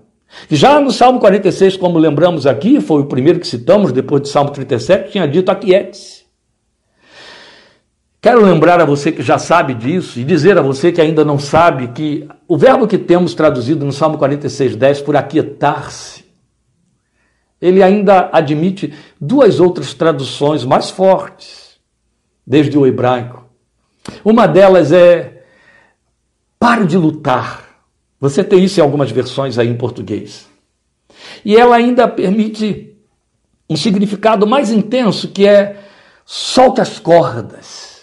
Já 0.50 0.80
no 0.80 0.92
Salmo 0.92 1.20
46, 1.20 1.78
como 1.78 1.98
lembramos 1.98 2.46
aqui, 2.46 2.82
foi 2.82 3.02
o 3.02 3.06
primeiro 3.06 3.40
que 3.40 3.48
citamos, 3.48 3.92
depois 3.92 4.22
do 4.22 4.28
Salmo 4.28 4.52
37, 4.52 5.12
tinha 5.12 5.28
dito 5.28 5.50
aquiete-se. 5.50 6.26
Quero 8.26 8.44
lembrar 8.44 8.82
a 8.82 8.86
você 8.86 9.12
que 9.12 9.22
já 9.22 9.38
sabe 9.38 9.76
disso 9.76 10.20
e 10.20 10.24
dizer 10.24 10.58
a 10.58 10.62
você 10.62 10.92
que 10.92 11.00
ainda 11.00 11.24
não 11.24 11.38
sabe 11.38 11.90
que 11.90 12.28
o 12.48 12.58
verbo 12.58 12.88
que 12.88 12.98
temos 12.98 13.36
traduzido 13.36 13.86
no 13.86 13.92
Salmo 13.92 14.18
46, 14.18 14.76
10 14.76 15.02
por 15.02 15.16
aquietar-se, 15.16 16.25
ele 17.62 17.82
ainda 17.82 18.30
admite 18.32 18.94
duas 19.20 19.60
outras 19.60 19.94
traduções 19.94 20.64
mais 20.64 20.90
fortes, 20.90 21.80
desde 22.46 22.78
o 22.78 22.86
hebraico. 22.86 23.46
Uma 24.24 24.48
delas 24.48 24.92
é 24.92 25.44
pare 26.60 26.86
de 26.86 26.98
lutar. 26.98 27.64
Você 28.20 28.44
tem 28.44 28.64
isso 28.64 28.80
em 28.80 28.84
algumas 28.84 29.12
versões 29.12 29.58
aí 29.58 29.68
em 29.68 29.78
português. 29.78 30.48
E 31.44 31.56
ela 31.56 31.76
ainda 31.76 32.08
permite 32.08 32.96
um 33.70 33.76
significado 33.76 34.46
mais 34.46 34.72
intenso 34.72 35.30
que 35.30 35.48
é 35.48 35.84
solte 36.26 36.82
as 36.82 37.00
cordas. 37.00 38.02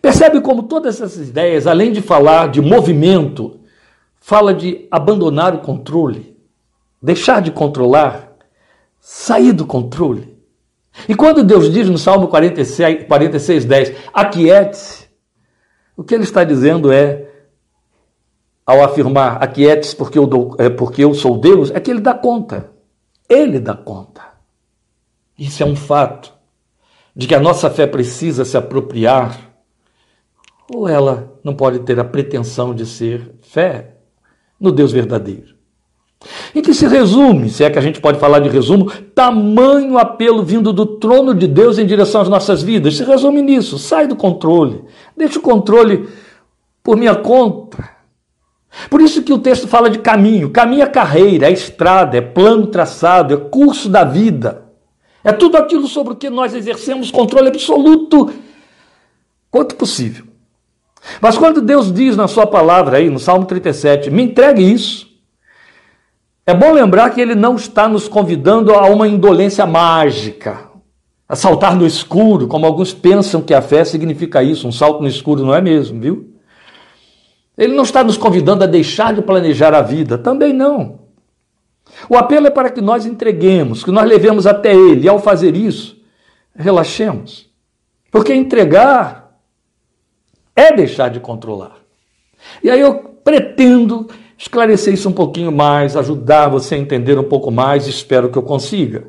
Percebe 0.00 0.40
como 0.40 0.64
todas 0.64 1.00
essas 1.00 1.28
ideias, 1.28 1.66
além 1.66 1.92
de 1.92 2.00
falar 2.00 2.48
de 2.48 2.60
movimento, 2.60 3.60
fala 4.20 4.54
de 4.54 4.86
abandonar 4.90 5.54
o 5.54 5.58
controle, 5.58 6.35
deixar 7.02 7.40
de 7.40 7.50
controlar, 7.50 8.36
sair 9.00 9.52
do 9.52 9.66
controle. 9.66 10.36
E 11.08 11.14
quando 11.14 11.44
Deus 11.44 11.72
diz 11.72 11.88
no 11.88 11.98
Salmo 11.98 12.28
46, 12.28 13.06
46 13.06 13.64
10, 13.64 13.96
aquiete-se, 14.12 15.06
o 15.96 16.02
que 16.02 16.14
ele 16.14 16.24
está 16.24 16.44
dizendo 16.44 16.92
é 16.92 17.26
ao 18.64 18.82
afirmar 18.82 19.42
aquietes 19.42 19.94
porque 19.94 20.18
é, 20.58 20.68
porque 20.68 21.04
eu 21.04 21.14
sou 21.14 21.38
Deus, 21.38 21.70
é 21.70 21.78
que 21.78 21.90
ele 21.90 22.00
dá 22.00 22.14
conta. 22.14 22.70
Ele 23.28 23.60
dá 23.60 23.74
conta. 23.74 24.22
Isso 25.38 25.62
é 25.62 25.66
um 25.66 25.76
fato 25.76 26.32
de 27.14 27.26
que 27.26 27.34
a 27.34 27.40
nossa 27.40 27.70
fé 27.70 27.86
precisa 27.86 28.44
se 28.44 28.56
apropriar, 28.56 29.54
ou 30.72 30.88
ela 30.88 31.38
não 31.42 31.54
pode 31.54 31.78
ter 31.80 31.98
a 31.98 32.04
pretensão 32.04 32.74
de 32.74 32.84
ser 32.84 33.34
fé 33.40 33.96
no 34.60 34.72
Deus 34.72 34.92
verdadeiro. 34.92 35.55
Em 36.54 36.62
que 36.62 36.72
se 36.72 36.86
resume, 36.86 37.50
se 37.50 37.62
é 37.62 37.70
que 37.70 37.78
a 37.78 37.82
gente 37.82 38.00
pode 38.00 38.18
falar 38.18 38.40
de 38.40 38.48
resumo, 38.48 38.90
tamanho 39.14 39.98
apelo 39.98 40.42
vindo 40.42 40.72
do 40.72 40.86
trono 40.86 41.34
de 41.34 41.46
Deus 41.46 41.78
em 41.78 41.86
direção 41.86 42.20
às 42.20 42.28
nossas 42.28 42.62
vidas. 42.62 42.96
Se 42.96 43.04
resume 43.04 43.42
nisso, 43.42 43.78
sai 43.78 44.06
do 44.06 44.16
controle, 44.16 44.82
deixa 45.16 45.38
o 45.38 45.42
controle 45.42 46.08
por 46.82 46.96
minha 46.96 47.14
conta 47.16 47.96
Por 48.88 49.00
isso 49.00 49.22
que 49.22 49.32
o 49.32 49.38
texto 49.38 49.66
fala 49.66 49.90
de 49.90 49.98
caminho. 49.98 50.50
Caminho 50.50 50.82
é 50.82 50.86
carreira, 50.86 51.48
é 51.48 51.52
estrada, 51.52 52.16
é 52.16 52.20
plano 52.20 52.66
traçado, 52.68 53.34
é 53.34 53.36
curso 53.36 53.88
da 53.88 54.04
vida. 54.04 54.64
É 55.24 55.32
tudo 55.32 55.56
aquilo 55.56 55.88
sobre 55.88 56.12
o 56.12 56.16
que 56.16 56.30
nós 56.30 56.54
exercemos 56.54 57.10
controle 57.10 57.48
absoluto 57.48 58.32
quanto 59.50 59.74
possível. 59.74 60.24
Mas 61.20 61.36
quando 61.36 61.60
Deus 61.60 61.92
diz 61.92 62.16
na 62.16 62.28
sua 62.28 62.46
palavra 62.46 62.98
aí, 62.98 63.10
no 63.10 63.18
Salmo 63.18 63.44
37, 63.44 64.10
me 64.10 64.22
entregue 64.22 64.62
isso, 64.62 65.15
é 66.46 66.54
bom 66.54 66.72
lembrar 66.72 67.10
que 67.10 67.20
ele 67.20 67.34
não 67.34 67.56
está 67.56 67.88
nos 67.88 68.06
convidando 68.06 68.72
a 68.72 68.86
uma 68.86 69.08
indolência 69.08 69.66
mágica, 69.66 70.70
a 71.28 71.34
saltar 71.34 71.74
no 71.74 71.84
escuro, 71.84 72.46
como 72.46 72.64
alguns 72.64 72.94
pensam 72.94 73.42
que 73.42 73.52
a 73.52 73.60
fé 73.60 73.84
significa 73.84 74.42
isso, 74.44 74.68
um 74.68 74.72
salto 74.72 75.02
no 75.02 75.08
escuro, 75.08 75.44
não 75.44 75.52
é 75.52 75.60
mesmo, 75.60 76.00
viu? 76.00 76.32
Ele 77.58 77.74
não 77.74 77.82
está 77.82 78.04
nos 78.04 78.16
convidando 78.16 78.62
a 78.62 78.66
deixar 78.66 79.12
de 79.12 79.22
planejar 79.22 79.74
a 79.74 79.82
vida, 79.82 80.16
também 80.16 80.52
não. 80.52 81.00
O 82.08 82.16
apelo 82.16 82.46
é 82.46 82.50
para 82.50 82.70
que 82.70 82.80
nós 82.80 83.06
entreguemos, 83.06 83.82
que 83.82 83.90
nós 83.90 84.06
levemos 84.06 84.46
até 84.46 84.72
Ele, 84.72 85.06
e 85.06 85.08
ao 85.08 85.18
fazer 85.18 85.56
isso, 85.56 85.96
relaxemos. 86.54 87.50
Porque 88.10 88.32
entregar 88.32 89.36
é 90.54 90.72
deixar 90.72 91.08
de 91.08 91.18
controlar. 91.18 91.76
E 92.62 92.70
aí 92.70 92.80
eu 92.80 92.94
pretendo 93.24 94.08
esclarecer 94.38 94.94
isso 94.94 95.08
um 95.08 95.12
pouquinho 95.12 95.50
mais, 95.50 95.96
ajudar 95.96 96.48
você 96.48 96.74
a 96.74 96.78
entender 96.78 97.18
um 97.18 97.24
pouco 97.24 97.50
mais, 97.50 97.86
espero 97.86 98.30
que 98.30 98.38
eu 98.38 98.42
consiga. 98.42 99.08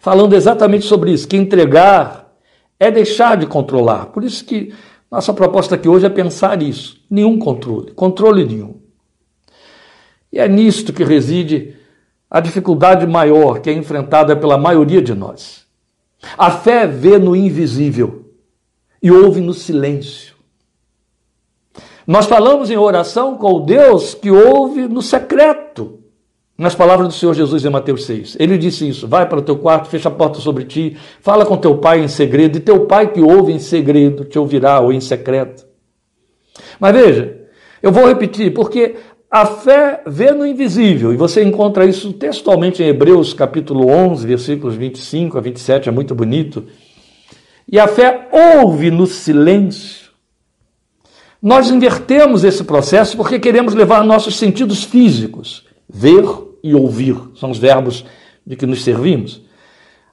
Falando 0.00 0.34
exatamente 0.34 0.84
sobre 0.84 1.12
isso, 1.12 1.28
que 1.28 1.36
entregar 1.36 2.32
é 2.78 2.90
deixar 2.90 3.36
de 3.36 3.46
controlar. 3.46 4.06
Por 4.06 4.24
isso 4.24 4.44
que 4.44 4.72
nossa 5.10 5.32
proposta 5.32 5.74
aqui 5.74 5.88
hoje 5.88 6.06
é 6.06 6.10
pensar 6.10 6.62
isso. 6.62 7.00
Nenhum 7.10 7.38
controle, 7.38 7.92
controle 7.92 8.44
nenhum. 8.44 8.76
E 10.32 10.38
é 10.38 10.46
nisto 10.46 10.92
que 10.92 11.02
reside 11.02 11.74
a 12.30 12.40
dificuldade 12.40 13.06
maior 13.06 13.60
que 13.60 13.70
é 13.70 13.72
enfrentada 13.72 14.36
pela 14.36 14.58
maioria 14.58 15.00
de 15.00 15.14
nós. 15.14 15.66
A 16.36 16.50
fé 16.50 16.86
vê 16.86 17.18
no 17.18 17.34
invisível 17.34 18.26
e 19.02 19.10
ouve 19.10 19.40
no 19.40 19.54
silêncio. 19.54 20.34
Nós 22.08 22.24
falamos 22.24 22.70
em 22.70 22.76
oração 22.78 23.36
com 23.36 23.52
o 23.52 23.60
Deus 23.60 24.14
que 24.14 24.30
ouve 24.30 24.88
no 24.88 25.02
secreto. 25.02 25.98
Nas 26.56 26.74
palavras 26.74 27.08
do 27.08 27.12
Senhor 27.12 27.34
Jesus 27.34 27.66
em 27.66 27.68
Mateus 27.68 28.06
6. 28.06 28.38
Ele 28.40 28.56
disse 28.56 28.88
isso: 28.88 29.06
vai 29.06 29.28
para 29.28 29.38
o 29.38 29.42
teu 29.42 29.58
quarto, 29.58 29.90
fecha 29.90 30.08
a 30.08 30.12
porta 30.12 30.40
sobre 30.40 30.64
ti, 30.64 30.96
fala 31.20 31.44
com 31.44 31.58
teu 31.58 31.76
pai 31.76 32.00
em 32.00 32.08
segredo, 32.08 32.56
e 32.56 32.62
teu 32.62 32.86
pai 32.86 33.12
que 33.12 33.20
ouve 33.20 33.52
em 33.52 33.58
segredo 33.58 34.24
te 34.24 34.38
ouvirá 34.38 34.80
ou 34.80 34.90
em 34.90 35.02
secreto. 35.02 35.66
Mas 36.80 36.94
veja, 36.94 37.42
eu 37.82 37.92
vou 37.92 38.08
repetir, 38.08 38.54
porque 38.54 38.96
a 39.30 39.44
fé 39.44 40.02
vê 40.06 40.32
no 40.32 40.46
invisível, 40.46 41.12
e 41.12 41.16
você 41.16 41.44
encontra 41.44 41.84
isso 41.84 42.14
textualmente 42.14 42.82
em 42.82 42.86
Hebreus 42.86 43.34
capítulo 43.34 43.86
11, 43.86 44.26
versículos 44.26 44.74
25 44.74 45.36
a 45.36 45.42
27, 45.42 45.90
é 45.90 45.92
muito 45.92 46.14
bonito. 46.14 46.64
E 47.70 47.78
a 47.78 47.86
fé 47.86 48.28
ouve 48.32 48.90
no 48.90 49.06
silêncio 49.06 50.07
nós 51.40 51.70
invertemos 51.70 52.44
esse 52.44 52.64
processo 52.64 53.16
porque 53.16 53.38
queremos 53.38 53.74
levar 53.74 54.04
nossos 54.04 54.36
sentidos 54.36 54.82
físicos, 54.82 55.64
ver 55.88 56.24
e 56.62 56.74
ouvir, 56.74 57.16
são 57.36 57.50
os 57.50 57.58
verbos 57.58 58.04
de 58.44 58.56
que 58.56 58.66
nos 58.66 58.82
servimos, 58.82 59.42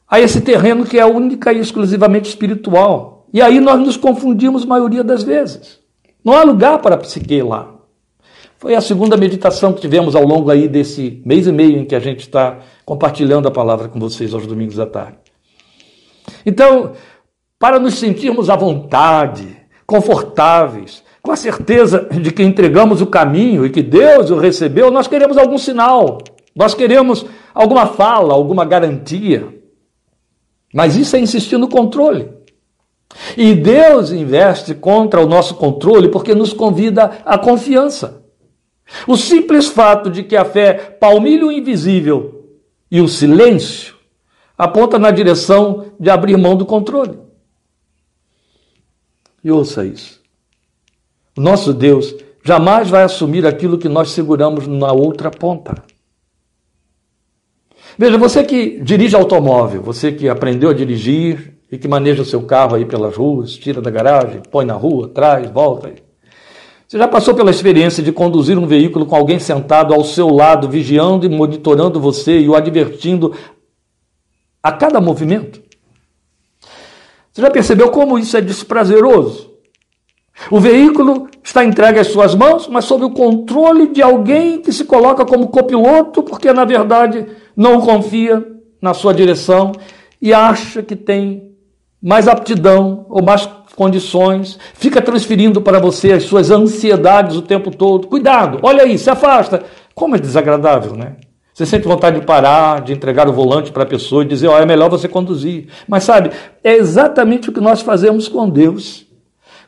a 0.08 0.20
esse 0.20 0.42
terreno 0.42 0.86
que 0.86 1.00
é 1.00 1.06
única 1.06 1.52
e 1.52 1.60
exclusivamente 1.60 2.30
espiritual. 2.30 3.28
E 3.34 3.42
aí 3.42 3.60
nós 3.60 3.80
nos 3.80 3.98
confundimos 3.98 4.64
a 4.64 4.68
maioria 4.68 5.04
das 5.04 5.24
vezes. 5.24 5.80
Não 6.24 6.34
há 6.34 6.44
lugar 6.44 6.80
para 6.80 6.96
a 6.96 6.98
psique 6.98 7.42
lá. 7.42 7.74
Foi 8.58 8.76
a 8.76 8.82
segunda 8.82 9.18
meditação 9.18 9.74
que 9.74 9.82
tivemos 9.82 10.16
ao 10.16 10.24
longo 10.24 10.50
aí 10.50 10.68
desse 10.68 11.22
mês 11.26 11.46
e 11.48 11.52
meio 11.52 11.78
em 11.78 11.86
que 11.86 11.96
a 11.96 12.00
gente 12.00 12.22
está 12.22 12.60
compartilhando 12.86 13.48
a 13.48 13.52
palavra 13.52 13.88
com 13.88 14.00
vocês 14.00 14.34
aos 14.34 14.48
domingos 14.48 14.80
à 14.80 14.86
tarde. 14.86 15.18
Então, 16.46 16.94
para 17.60 17.80
nos 17.80 17.96
sentirmos 17.96 18.50
à 18.50 18.56
vontade, 18.56 19.58
confortáveis, 19.86 21.04
com 21.26 21.32
a 21.32 21.36
certeza 21.36 22.08
de 22.12 22.32
que 22.32 22.44
entregamos 22.44 23.02
o 23.02 23.08
caminho 23.08 23.66
e 23.66 23.72
que 23.72 23.82
Deus 23.82 24.30
o 24.30 24.38
recebeu, 24.38 24.92
nós 24.92 25.08
queremos 25.08 25.38
algum 25.38 25.58
sinal, 25.58 26.20
nós 26.56 26.76
queremos 26.76 27.26
alguma 27.54 27.88
fala, 27.88 28.34
alguma 28.34 28.64
garantia. 28.64 29.48
Mas 30.72 30.96
isso 30.96 31.16
é 31.16 31.20
insistir 31.20 31.58
no 31.58 31.68
controle. 31.68 32.30
E 33.36 33.56
Deus 33.56 34.12
investe 34.12 34.76
contra 34.76 35.20
o 35.20 35.26
nosso 35.26 35.56
controle 35.56 36.10
porque 36.10 36.36
nos 36.36 36.54
convida 36.54 37.20
à 37.26 37.38
confiança. 37.38 38.24
O 39.08 39.18
simples 39.18 39.68
fato 39.68 40.12
de 40.12 40.22
que 40.22 40.36
a 40.36 40.46
fé 40.46 40.74
palmilha 40.74 41.48
o 41.48 41.52
invisível 41.52 42.46
e 42.92 43.02
o 43.02 43.08
silêncio 43.08 43.96
aponta 44.56 45.00
na 45.00 45.10
direção 45.10 45.88
de 46.00 46.10
abrir 46.10 46.38
mão 46.38 46.56
do 46.56 46.66
controle. 46.66 47.18
E 49.44 49.52
ouça 49.52 49.86
isso. 49.86 50.25
Nosso 51.38 51.74
Deus 51.74 52.16
jamais 52.44 52.90
vai 52.90 53.04
assumir 53.04 53.46
aquilo 53.46 53.78
que 53.78 53.90
nós 53.90 54.12
seguramos 54.12 54.68
na 54.68 54.92
outra 54.92 55.30
ponta. 55.30 55.84
Veja, 57.98 58.18
você 58.18 58.44
que 58.44 58.80
dirige 58.82 59.16
automóvel, 59.16 59.82
você 59.82 60.12
que 60.12 60.30
aprendeu 60.30 60.70
a 60.70 60.74
dirigir 60.74 61.58
e 61.72 61.78
que 61.78 61.88
maneja 61.88 62.22
o 62.22 62.26
seu 62.26 62.44
carro 62.44 62.76
aí 62.76 62.86
pelas 62.86 63.16
ruas, 63.16 63.54
tira 63.54 63.82
da 63.82 63.90
garagem, 63.90 64.42
põe 64.52 64.66
na 64.66 64.74
rua, 64.74 65.10
traz, 65.10 65.50
volta. 65.50 65.94
Você 66.88 66.98
já 66.98 67.08
passou 67.08 67.34
pela 67.34 67.50
experiência 67.50 68.04
de 68.04 68.12
conduzir 68.12 68.58
um 68.58 68.68
veículo 68.68 69.06
com 69.06 69.16
alguém 69.16 69.40
sentado 69.40 69.94
ao 69.94 70.04
seu 70.04 70.30
lado, 70.30 70.70
vigiando 70.70 71.26
e 71.26 71.30
monitorando 71.30 72.00
você 72.00 72.40
e 72.40 72.48
o 72.48 72.56
advertindo 72.56 73.34
a 74.62 74.72
cada 74.72 75.02
movimento? 75.02 75.62
Você 77.32 77.42
já 77.42 77.50
percebeu 77.50 77.90
como 77.90 78.20
isso 78.20 78.38
é 78.38 78.42
desprazeroso? 78.42 79.55
O 80.52 80.60
veículo 80.60 81.28
está 81.44 81.64
entregue 81.64 82.00
às 82.00 82.08
suas 82.08 82.36
mãos, 82.36 82.68
mas 82.68 82.86
sob 82.86 83.06
o 83.06 83.12
controle 83.12 83.88
de 83.88 84.02
alguém 84.02 84.60
que 84.60 84.72
se 84.72 84.86
coloca 84.86 85.26
como 85.26 85.48
copiloto, 85.48 86.22
porque 86.22 86.52
na 86.52 86.66
verdade 86.66 87.26
não 87.56 87.82
confia 87.82 88.46
na 88.82 88.94
sua 88.94 89.14
direção 89.14 89.72
e 90.22 90.34
acha 90.34 90.84
que 90.84 90.96
tem 90.96 91.52
mais 92.02 92.28
aptidão 92.28 93.06
ou 93.10 93.24
mais 93.24 93.50
condições, 93.76 94.60
fica 94.74 95.02
transferindo 95.02 95.62
para 95.62 95.80
você 95.80 96.14
as 96.14 96.24
suas 96.24 96.52
ansiedades 96.52 97.36
o 97.36 97.42
tempo 97.42 97.72
todo. 97.72 98.08
Cuidado, 98.08 98.60
olha 98.62 98.84
aí, 98.84 98.98
se 98.98 99.10
afasta. 99.10 99.64
Como 99.94 100.16
é 100.16 100.20
desagradável, 100.20 100.96
né? 100.96 101.16
Você 101.54 101.66
sente 101.66 101.88
vontade 101.88 102.20
de 102.20 102.26
parar, 102.26 102.82
de 102.82 102.92
entregar 102.92 103.30
o 103.30 103.34
volante 103.34 103.72
para 103.72 103.84
a 103.84 103.86
pessoa 103.86 104.24
e 104.24 104.28
dizer, 104.28 104.50
ó, 104.50 104.56
oh, 104.56 104.60
é 104.60 104.66
melhor 104.66 104.90
você 104.90 105.08
conduzir. 105.08 105.68
Mas 105.88 106.04
sabe, 106.04 106.32
é 106.64 106.76
exatamente 106.76 107.50
o 107.50 107.54
que 107.54 107.62
nós 107.62 107.82
fazemos 107.82 108.28
com 108.28 108.50
Deus 108.50 109.05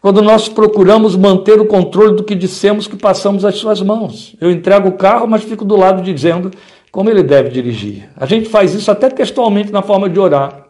quando 0.02 0.22
nós 0.22 0.48
procuramos 0.48 1.16
manter 1.16 1.60
o 1.60 1.66
controle 1.66 2.16
do 2.16 2.24
que 2.24 2.36
dissemos 2.36 2.88
que 2.88 2.96
passamos 2.96 3.44
às 3.44 3.56
suas 3.56 3.82
mãos. 3.82 4.36
Eu 4.40 4.52
entrego 4.52 4.90
o 4.90 4.98
carro, 4.98 5.28
mas 5.28 5.44
fico 5.44 5.66
do 5.66 5.76
lado 5.76 6.02
dizendo 6.02 6.52
como 6.92 7.10
ele 7.10 7.24
deve 7.24 7.50
dirigir. 7.50 8.10
A 8.16 8.26
gente 8.26 8.50
faz 8.50 8.74
isso 8.74 8.90
até 8.90 9.10
textualmente 9.10 9.72
na 9.72 9.82
forma 9.82 10.10
de 10.10 10.20
orar. 10.20 10.68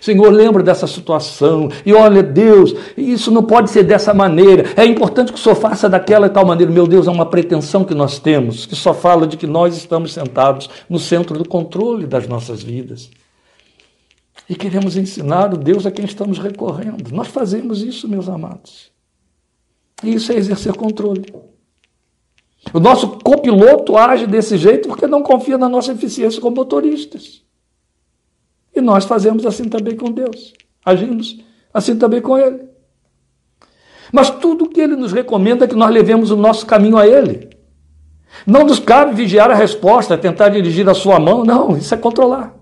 Senhor, 0.00 0.30
lembra 0.30 0.62
dessa 0.62 0.86
situação. 0.86 1.70
E 1.84 1.92
olha, 1.92 2.22
Deus, 2.22 2.74
isso 2.96 3.30
não 3.30 3.42
pode 3.42 3.70
ser 3.70 3.82
dessa 3.82 4.14
maneira. 4.14 4.64
É 4.76 4.84
importante 4.84 5.32
que 5.32 5.38
o 5.38 5.42
Senhor 5.42 5.54
faça 5.54 5.88
daquela 5.88 6.26
e 6.26 6.30
tal 6.30 6.46
maneira. 6.46 6.72
Meu 6.72 6.86
Deus, 6.86 7.06
é 7.06 7.10
uma 7.10 7.26
pretensão 7.26 7.84
que 7.84 7.94
nós 7.94 8.18
temos, 8.18 8.66
que 8.66 8.74
só 8.74 8.94
fala 8.94 9.26
de 9.26 9.36
que 9.36 9.46
nós 9.46 9.76
estamos 9.76 10.12
sentados 10.12 10.68
no 10.88 10.98
centro 10.98 11.38
do 11.38 11.48
controle 11.48 12.06
das 12.06 12.26
nossas 12.26 12.62
vidas. 12.62 13.10
E 14.48 14.54
queremos 14.54 14.96
ensinar 14.96 15.54
o 15.54 15.56
Deus 15.56 15.86
a 15.86 15.90
quem 15.90 16.04
estamos 16.04 16.38
recorrendo. 16.38 17.14
Nós 17.14 17.28
fazemos 17.28 17.82
isso, 17.82 18.08
meus 18.08 18.28
amados. 18.28 18.92
E 20.02 20.14
isso 20.14 20.32
é 20.32 20.36
exercer 20.36 20.74
controle. 20.76 21.32
O 22.72 22.80
nosso 22.80 23.18
copiloto 23.18 23.96
age 23.96 24.26
desse 24.26 24.56
jeito 24.56 24.88
porque 24.88 25.06
não 25.06 25.22
confia 25.22 25.56
na 25.56 25.68
nossa 25.68 25.92
eficiência 25.92 26.40
como 26.40 26.56
motoristas. 26.56 27.42
E 28.74 28.80
nós 28.80 29.04
fazemos 29.04 29.46
assim 29.46 29.68
também 29.68 29.96
com 29.96 30.10
Deus. 30.10 30.52
Agimos 30.84 31.38
assim 31.72 31.96
também 31.96 32.20
com 32.20 32.36
Ele. 32.36 32.68
Mas 34.12 34.30
tudo 34.30 34.64
o 34.64 34.68
que 34.68 34.80
Ele 34.80 34.96
nos 34.96 35.12
recomenda 35.12 35.64
é 35.64 35.68
que 35.68 35.74
nós 35.74 35.90
levemos 35.90 36.30
o 36.30 36.36
nosso 36.36 36.66
caminho 36.66 36.96
a 36.96 37.06
Ele. 37.06 37.48
Não 38.46 38.64
nos 38.64 38.78
cabe 38.78 39.14
vigiar 39.14 39.50
a 39.50 39.54
resposta, 39.54 40.18
tentar 40.18 40.48
dirigir 40.48 40.88
a 40.88 40.94
sua 40.94 41.18
mão. 41.18 41.44
Não, 41.44 41.76
isso 41.76 41.94
é 41.94 41.96
controlar. 41.96 42.54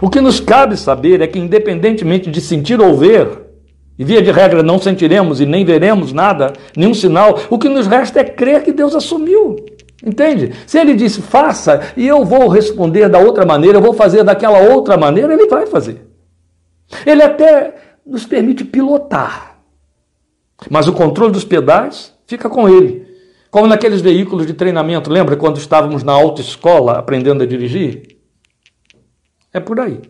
O 0.00 0.08
que 0.08 0.20
nos 0.20 0.40
cabe 0.40 0.76
saber 0.76 1.20
é 1.20 1.26
que, 1.26 1.38
independentemente 1.38 2.30
de 2.30 2.40
sentir 2.40 2.80
ou 2.80 2.96
ver, 2.96 3.44
e 3.98 4.04
via 4.04 4.20
de 4.20 4.30
regra 4.30 4.62
não 4.62 4.78
sentiremos 4.78 5.40
e 5.40 5.46
nem 5.46 5.64
veremos 5.64 6.12
nada, 6.12 6.52
nenhum 6.76 6.94
sinal, 6.94 7.38
o 7.48 7.58
que 7.58 7.68
nos 7.68 7.86
resta 7.86 8.20
é 8.20 8.24
crer 8.24 8.62
que 8.62 8.72
Deus 8.72 8.94
assumiu. 8.94 9.56
Entende? 10.04 10.52
Se 10.66 10.78
ele 10.78 10.94
disse 10.94 11.22
faça 11.22 11.80
e 11.96 12.06
eu 12.06 12.24
vou 12.24 12.48
responder 12.48 13.08
da 13.08 13.18
outra 13.18 13.46
maneira, 13.46 13.78
eu 13.78 13.82
vou 13.82 13.94
fazer 13.94 14.22
daquela 14.22 14.58
outra 14.58 14.96
maneira, 14.96 15.32
ele 15.32 15.46
vai 15.46 15.66
fazer. 15.66 16.06
Ele 17.06 17.22
até 17.22 17.74
nos 18.06 18.26
permite 18.26 18.64
pilotar. 18.64 19.58
Mas 20.68 20.88
o 20.88 20.92
controle 20.92 21.32
dos 21.32 21.44
pedais 21.44 22.12
fica 22.26 22.50
com 22.50 22.68
ele. 22.68 23.06
Como 23.50 23.66
naqueles 23.66 24.00
veículos 24.00 24.46
de 24.46 24.52
treinamento, 24.52 25.10
lembra 25.10 25.36
quando 25.36 25.58
estávamos 25.58 26.02
na 26.02 26.12
autoescola 26.12 26.98
aprendendo 26.98 27.42
a 27.42 27.46
dirigir? 27.46 28.13
É 29.54 29.60
por 29.60 29.78
aí. 29.78 30.02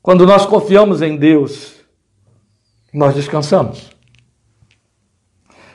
Quando 0.00 0.24
nós 0.24 0.46
confiamos 0.46 1.02
em 1.02 1.16
Deus, 1.16 1.74
nós 2.92 3.16
descansamos. 3.16 3.90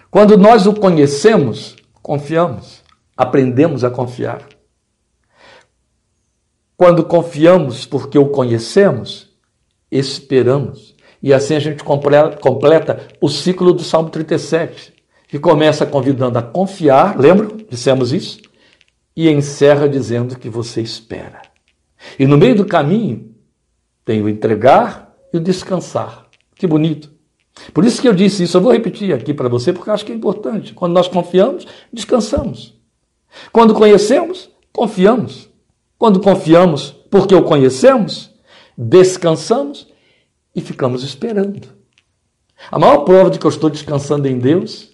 Quando 0.09 0.38
nós 0.38 0.65
o 0.65 0.73
conhecemos, 0.73 1.75
confiamos, 2.01 2.81
aprendemos 3.17 3.83
a 3.83 3.91
confiar. 3.91 4.47
Quando 6.77 7.03
confiamos 7.03 7.85
porque 7.85 8.17
o 8.17 8.29
conhecemos, 8.29 9.29
esperamos. 9.91 10.95
E 11.21 11.33
assim 11.33 11.55
a 11.55 11.59
gente 11.59 11.83
completa 11.83 13.07
o 13.19 13.27
ciclo 13.27 13.73
do 13.73 13.83
Salmo 13.83 14.09
37, 14.09 14.93
que 15.27 15.38
começa 15.38 15.85
convidando 15.85 16.39
a 16.39 16.41
confiar, 16.41 17.19
lembra? 17.19 17.49
Dissemos 17.69 18.13
isso? 18.13 18.39
E 19.13 19.29
encerra 19.29 19.89
dizendo 19.89 20.39
que 20.39 20.49
você 20.49 20.81
espera. 20.81 21.48
E 22.17 22.25
no 22.25 22.38
meio 22.38 22.55
do 22.55 22.65
caminho 22.65 23.33
tem 24.05 24.21
o 24.21 24.29
entregar 24.29 25.13
e 25.33 25.38
o 25.38 25.39
descansar. 25.39 26.27
Que 26.55 26.67
bonito. 26.67 27.12
Por 27.73 27.85
isso 27.85 28.01
que 28.01 28.07
eu 28.07 28.13
disse 28.13 28.43
isso, 28.43 28.57
eu 28.57 28.62
vou 28.62 28.71
repetir 28.71 29.13
aqui 29.13 29.33
para 29.33 29.49
você, 29.49 29.73
porque 29.73 29.89
acho 29.89 30.05
que 30.05 30.12
é 30.12 30.15
importante. 30.15 30.73
Quando 30.73 30.93
nós 30.93 31.07
confiamos, 31.07 31.67
descansamos. 31.91 32.79
Quando 33.51 33.73
conhecemos, 33.73 34.49
confiamos. 34.71 35.49
Quando 35.97 36.19
confiamos 36.21 36.95
porque 37.09 37.35
o 37.35 37.43
conhecemos, 37.43 38.29
descansamos 38.77 39.88
e 40.55 40.62
ficamos 40.62 41.03
esperando. 41.03 41.67
A 42.71 42.77
maior 42.77 42.99
prova 42.99 43.29
de 43.29 43.39
que 43.39 43.45
eu 43.45 43.49
estou 43.49 43.69
descansando 43.69 44.27
em 44.27 44.38
Deus 44.38 44.89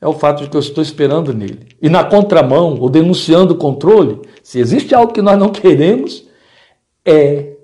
é 0.00 0.06
o 0.06 0.12
fato 0.12 0.44
de 0.44 0.50
que 0.50 0.56
eu 0.56 0.60
estou 0.60 0.82
esperando 0.82 1.32
nele. 1.32 1.66
E 1.80 1.88
na 1.88 2.04
contramão, 2.04 2.78
ou 2.78 2.88
denunciando 2.88 3.54
o 3.54 3.58
controle, 3.58 4.20
se 4.42 4.60
existe 4.60 4.94
algo 4.94 5.12
que 5.12 5.22
nós 5.22 5.38
não 5.38 5.48
queremos, 5.48 6.27
é 7.08 7.56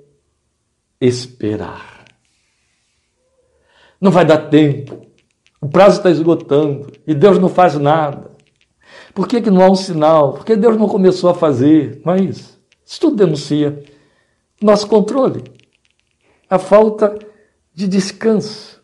esperar. 1.00 2.04
Não 4.00 4.10
vai 4.10 4.24
dar 4.24 4.48
tempo. 4.48 5.06
O 5.60 5.68
prazo 5.68 5.98
está 5.98 6.10
esgotando 6.10 6.90
e 7.06 7.14
Deus 7.14 7.38
não 7.38 7.48
faz 7.48 7.74
nada. 7.74 8.30
Por 9.14 9.28
que, 9.28 9.40
que 9.40 9.50
não 9.50 9.62
há 9.62 9.70
um 9.70 9.74
sinal? 9.76 10.34
Porque 10.34 10.56
Deus 10.56 10.76
não 10.76 10.88
começou 10.88 11.30
a 11.30 11.34
fazer. 11.34 12.00
Não 12.04 12.14
é 12.14 12.20
isso. 12.20 12.60
Isso 12.84 13.00
tudo 13.00 13.16
denuncia 13.16 13.82
nosso 14.62 14.86
controle, 14.86 15.44
a 16.48 16.58
falta 16.58 17.18
de 17.74 17.86
descanso. 17.86 18.82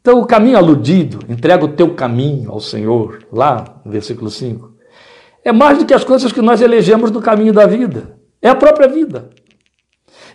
Então, 0.00 0.20
o 0.20 0.26
caminho 0.26 0.56
aludido, 0.56 1.18
entrega 1.28 1.64
o 1.64 1.72
teu 1.72 1.94
caminho 1.94 2.50
ao 2.50 2.60
Senhor, 2.60 3.26
lá 3.32 3.80
no 3.84 3.90
versículo 3.90 4.30
5, 4.30 4.72
é 5.44 5.52
mais 5.52 5.78
do 5.78 5.86
que 5.86 5.94
as 5.94 6.04
coisas 6.04 6.32
que 6.32 6.40
nós 6.40 6.60
elegemos 6.60 7.10
no 7.10 7.20
caminho 7.20 7.52
da 7.52 7.66
vida. 7.66 8.17
É 8.40 8.48
a 8.48 8.54
própria 8.54 8.88
vida. 8.88 9.30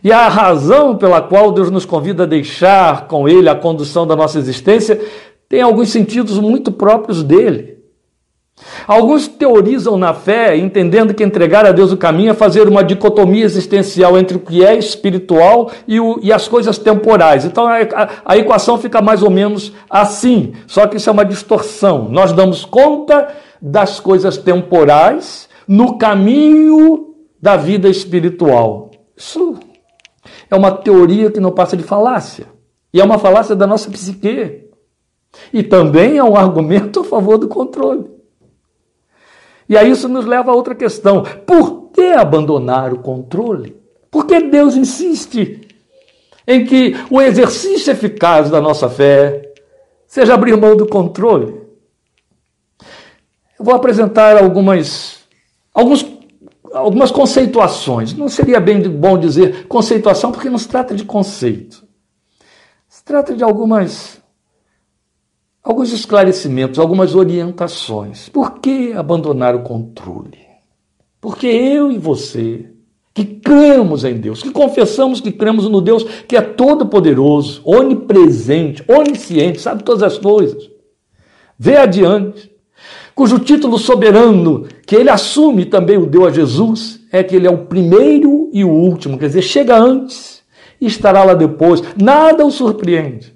E 0.03 0.11
a 0.11 0.27
razão 0.27 0.97
pela 0.97 1.21
qual 1.21 1.51
Deus 1.51 1.71
nos 1.71 1.85
convida 1.85 2.23
a 2.23 2.27
deixar 2.27 3.07
com 3.07 3.27
Ele 3.27 3.47
a 3.47 3.55
condução 3.55 4.05
da 4.05 4.15
nossa 4.15 4.37
existência 4.37 4.99
tem 5.47 5.61
alguns 5.61 5.89
sentidos 5.89 6.37
muito 6.39 6.71
próprios 6.71 7.23
dele. 7.23 7.73
Alguns 8.87 9.27
teorizam 9.27 9.97
na 9.97 10.13
fé, 10.13 10.57
entendendo 10.57 11.13
que 11.13 11.23
entregar 11.23 11.65
a 11.65 11.71
Deus 11.71 11.91
o 11.91 11.97
caminho 11.97 12.31
é 12.31 12.33
fazer 12.33 12.67
uma 12.67 12.83
dicotomia 12.83 13.43
existencial 13.43 14.17
entre 14.17 14.37
o 14.37 14.39
que 14.39 14.63
é 14.63 14.75
espiritual 14.75 15.71
e, 15.87 15.99
o, 15.99 16.19
e 16.21 16.31
as 16.31 16.47
coisas 16.47 16.77
temporais. 16.77 17.45
Então 17.45 17.65
a, 17.65 17.77
a, 17.77 18.09
a 18.25 18.37
equação 18.37 18.77
fica 18.77 19.01
mais 19.01 19.23
ou 19.23 19.29
menos 19.29 19.73
assim, 19.89 20.53
só 20.67 20.85
que 20.85 20.97
isso 20.97 21.09
é 21.09 21.13
uma 21.13 21.25
distorção. 21.25 22.07
Nós 22.09 22.31
damos 22.31 22.65
conta 22.65 23.29
das 23.61 23.99
coisas 23.99 24.37
temporais 24.37 25.47
no 25.67 25.97
caminho 25.97 27.12
da 27.43 27.57
vida 27.57 27.89
espiritual. 27.89 28.89
Isso 29.17 29.59
é 30.49 30.55
uma 30.55 30.71
teoria 30.71 31.29
que 31.29 31.41
não 31.41 31.51
passa 31.51 31.75
de 31.75 31.83
falácia. 31.83 32.47
E 32.93 33.01
é 33.01 33.03
uma 33.03 33.19
falácia 33.19 33.53
da 33.53 33.67
nossa 33.67 33.91
psique. 33.91 34.69
E 35.51 35.61
também 35.61 36.17
é 36.17 36.23
um 36.23 36.37
argumento 36.37 37.01
a 37.01 37.03
favor 37.03 37.37
do 37.37 37.49
controle. 37.49 38.09
E 39.67 39.75
aí 39.75 39.91
isso 39.91 40.07
nos 40.07 40.25
leva 40.25 40.51
a 40.51 40.55
outra 40.55 40.73
questão. 40.73 41.23
Por 41.45 41.89
que 41.91 42.13
abandonar 42.13 42.93
o 42.93 42.99
controle? 42.99 43.75
Por 44.09 44.25
que 44.25 44.39
Deus 44.39 44.77
insiste 44.77 45.67
em 46.47 46.63
que 46.63 46.95
o 47.11 47.21
exercício 47.21 47.91
eficaz 47.91 48.49
da 48.49 48.61
nossa 48.61 48.87
fé 48.87 49.51
seja 50.07 50.33
abrir 50.33 50.55
mão 50.55 50.77
do 50.77 50.87
controle? 50.87 51.61
Eu 53.59 53.65
vou 53.65 53.75
apresentar 53.75 54.41
algumas, 54.41 55.25
alguns 55.73 56.12
algumas 56.73 57.11
conceituações. 57.11 58.13
Não 58.13 58.27
seria 58.27 58.59
bem 58.59 58.81
bom 58.81 59.17
dizer 59.17 59.67
conceituação, 59.67 60.31
porque 60.31 60.49
não 60.49 60.57
se 60.57 60.67
trata 60.67 60.95
de 60.95 61.05
conceito. 61.05 61.83
Se 62.87 63.03
trata 63.03 63.35
de 63.35 63.43
algumas 63.43 64.21
alguns 65.63 65.93
esclarecimentos, 65.93 66.77
algumas 66.77 67.15
orientações. 67.15 68.27
Por 68.27 68.59
que 68.59 68.91
abandonar 68.91 69.55
o 69.55 69.63
controle? 69.63 70.39
Porque 71.21 71.47
eu 71.47 71.89
e 71.89 71.97
você, 71.97 72.69
que 73.13 73.23
cremos 73.23 74.03
em 74.03 74.15
Deus, 74.15 74.43
que 74.43 74.51
confessamos 74.51 75.21
que 75.21 75.31
cremos 75.31 75.69
no 75.69 75.79
Deus 75.79 76.03
que 76.27 76.35
é 76.35 76.41
todo-poderoso, 76.41 77.61
onipresente, 77.63 78.83
onisciente, 78.89 79.61
sabe 79.61 79.83
todas 79.83 80.03
as 80.03 80.17
coisas, 80.17 80.69
vê 81.57 81.77
adiante, 81.77 82.51
cujo 83.15 83.39
título 83.39 83.77
soberano 83.77 84.67
que 84.85 84.95
ele 84.95 85.09
assume 85.09 85.65
também 85.65 85.97
o 85.97 86.05
deu 86.05 86.25
a 86.25 86.31
Jesus, 86.31 86.99
é 87.11 87.23
que 87.23 87.35
ele 87.35 87.47
é 87.47 87.51
o 87.51 87.65
primeiro 87.65 88.49
e 88.51 88.63
o 88.63 88.69
último, 88.69 89.17
quer 89.17 89.27
dizer, 89.27 89.41
chega 89.41 89.77
antes 89.77 90.43
e 90.79 90.85
estará 90.85 91.23
lá 91.23 91.33
depois. 91.33 91.81
Nada 92.01 92.45
o 92.45 92.51
surpreende. 92.51 93.33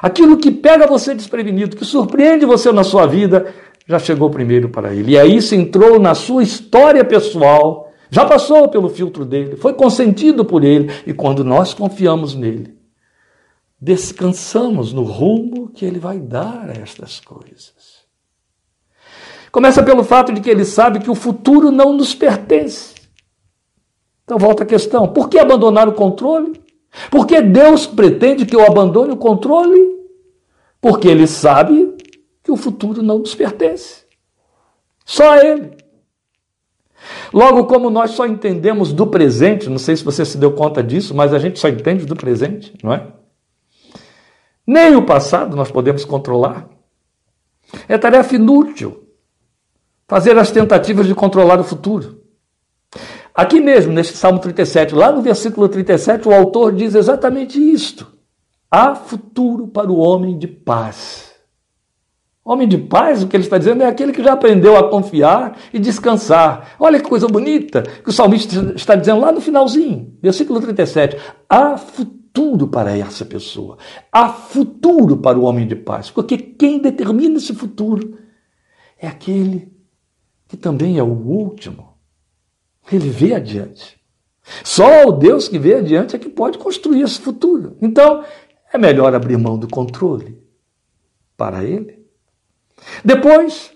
Aquilo 0.00 0.36
que 0.36 0.50
pega 0.50 0.86
você 0.86 1.14
desprevenido, 1.14 1.76
que 1.76 1.84
surpreende 1.84 2.44
você 2.44 2.70
na 2.72 2.84
sua 2.84 3.06
vida, 3.06 3.52
já 3.86 3.98
chegou 3.98 4.30
primeiro 4.30 4.68
para 4.68 4.94
ele. 4.94 5.12
E 5.12 5.18
aí 5.18 5.40
se 5.40 5.56
entrou 5.56 5.98
na 5.98 6.14
sua 6.14 6.42
história 6.42 7.04
pessoal, 7.04 7.92
já 8.10 8.24
passou 8.24 8.68
pelo 8.68 8.88
filtro 8.88 9.24
dele, 9.24 9.56
foi 9.56 9.72
consentido 9.72 10.44
por 10.44 10.64
ele, 10.64 10.90
e 11.06 11.14
quando 11.14 11.42
nós 11.42 11.72
confiamos 11.72 12.34
nele, 12.34 12.74
descansamos 13.80 14.92
no 14.92 15.02
rumo 15.02 15.68
que 15.68 15.84
ele 15.84 15.98
vai 15.98 16.18
dar 16.18 16.70
a 16.70 16.72
estas 16.72 17.18
coisas. 17.20 17.91
Começa 19.52 19.82
pelo 19.82 20.02
fato 20.02 20.32
de 20.32 20.40
que 20.40 20.48
ele 20.48 20.64
sabe 20.64 21.00
que 21.00 21.10
o 21.10 21.14
futuro 21.14 21.70
não 21.70 21.92
nos 21.92 22.14
pertence. 22.14 22.94
Então 24.24 24.38
volta 24.38 24.62
a 24.62 24.66
questão: 24.66 25.06
por 25.06 25.28
que 25.28 25.38
abandonar 25.38 25.86
o 25.86 25.92
controle? 25.92 26.58
Por 27.10 27.26
que 27.26 27.40
Deus 27.42 27.86
pretende 27.86 28.46
que 28.46 28.56
eu 28.56 28.66
abandone 28.66 29.12
o 29.12 29.16
controle? 29.16 29.92
Porque 30.80 31.06
ele 31.06 31.26
sabe 31.26 31.94
que 32.42 32.50
o 32.50 32.56
futuro 32.56 33.02
não 33.02 33.18
nos 33.18 33.34
pertence. 33.34 34.04
Só 35.04 35.36
ele. 35.36 35.76
Logo, 37.32 37.66
como 37.66 37.90
nós 37.90 38.12
só 38.12 38.26
entendemos 38.26 38.92
do 38.92 39.06
presente, 39.06 39.68
não 39.68 39.78
sei 39.78 39.96
se 39.96 40.04
você 40.04 40.24
se 40.24 40.38
deu 40.38 40.52
conta 40.52 40.82
disso, 40.82 41.14
mas 41.14 41.34
a 41.34 41.38
gente 41.38 41.58
só 41.58 41.68
entende 41.68 42.06
do 42.06 42.16
presente, 42.16 42.72
não 42.82 42.92
é? 42.92 43.06
Nem 44.66 44.94
o 44.96 45.04
passado 45.04 45.56
nós 45.56 45.70
podemos 45.70 46.04
controlar. 46.04 46.68
É 47.88 47.98
tarefa 47.98 48.34
inútil 48.34 49.01
fazer 50.12 50.36
as 50.36 50.50
tentativas 50.50 51.06
de 51.06 51.14
controlar 51.14 51.58
o 51.58 51.64
futuro. 51.64 52.20
Aqui 53.34 53.58
mesmo, 53.60 53.94
neste 53.94 54.14
Salmo 54.14 54.38
37, 54.40 54.94
lá 54.94 55.10
no 55.10 55.22
versículo 55.22 55.66
37, 55.70 56.28
o 56.28 56.34
autor 56.34 56.74
diz 56.74 56.94
exatamente 56.94 57.58
isto: 57.58 58.12
há 58.70 58.94
futuro 58.94 59.66
para 59.68 59.90
o 59.90 59.96
homem 59.96 60.38
de 60.38 60.46
paz. 60.46 61.32
Homem 62.44 62.68
de 62.68 62.76
paz, 62.76 63.22
o 63.22 63.26
que 63.26 63.34
ele 63.34 63.44
está 63.44 63.56
dizendo 63.56 63.84
é 63.84 63.86
aquele 63.86 64.12
que 64.12 64.22
já 64.22 64.34
aprendeu 64.34 64.76
a 64.76 64.90
confiar 64.90 65.56
e 65.72 65.78
descansar. 65.78 66.74
Olha 66.78 67.00
que 67.00 67.08
coisa 67.08 67.26
bonita 67.26 67.82
que 67.82 68.10
o 68.10 68.12
salmista 68.12 68.74
está 68.76 68.94
dizendo 68.94 69.20
lá 69.20 69.32
no 69.32 69.40
finalzinho, 69.40 70.12
versículo 70.20 70.60
37. 70.60 71.16
Há 71.48 71.78
futuro 71.78 72.68
para 72.68 72.98
essa 72.98 73.24
pessoa. 73.24 73.78
Há 74.12 74.28
futuro 74.28 75.16
para 75.16 75.38
o 75.38 75.44
homem 75.44 75.66
de 75.66 75.76
paz. 75.76 76.10
Porque 76.10 76.36
quem 76.36 76.80
determina 76.80 77.38
esse 77.38 77.54
futuro 77.54 78.18
é 78.98 79.06
aquele 79.06 79.71
que 80.52 80.56
também 80.58 80.98
é 80.98 81.02
o 81.02 81.06
último, 81.06 81.94
ele 82.92 83.08
vê 83.08 83.32
adiante. 83.32 83.98
Só 84.62 85.06
o 85.06 85.12
Deus 85.12 85.48
que 85.48 85.58
vê 85.58 85.76
adiante 85.76 86.14
é 86.14 86.18
que 86.18 86.28
pode 86.28 86.58
construir 86.58 87.00
esse 87.00 87.18
futuro. 87.18 87.74
Então, 87.80 88.22
é 88.70 88.76
melhor 88.76 89.14
abrir 89.14 89.38
mão 89.38 89.56
do 89.56 89.66
controle 89.66 90.38
para 91.38 91.64
ele. 91.64 92.04
Depois, 93.02 93.72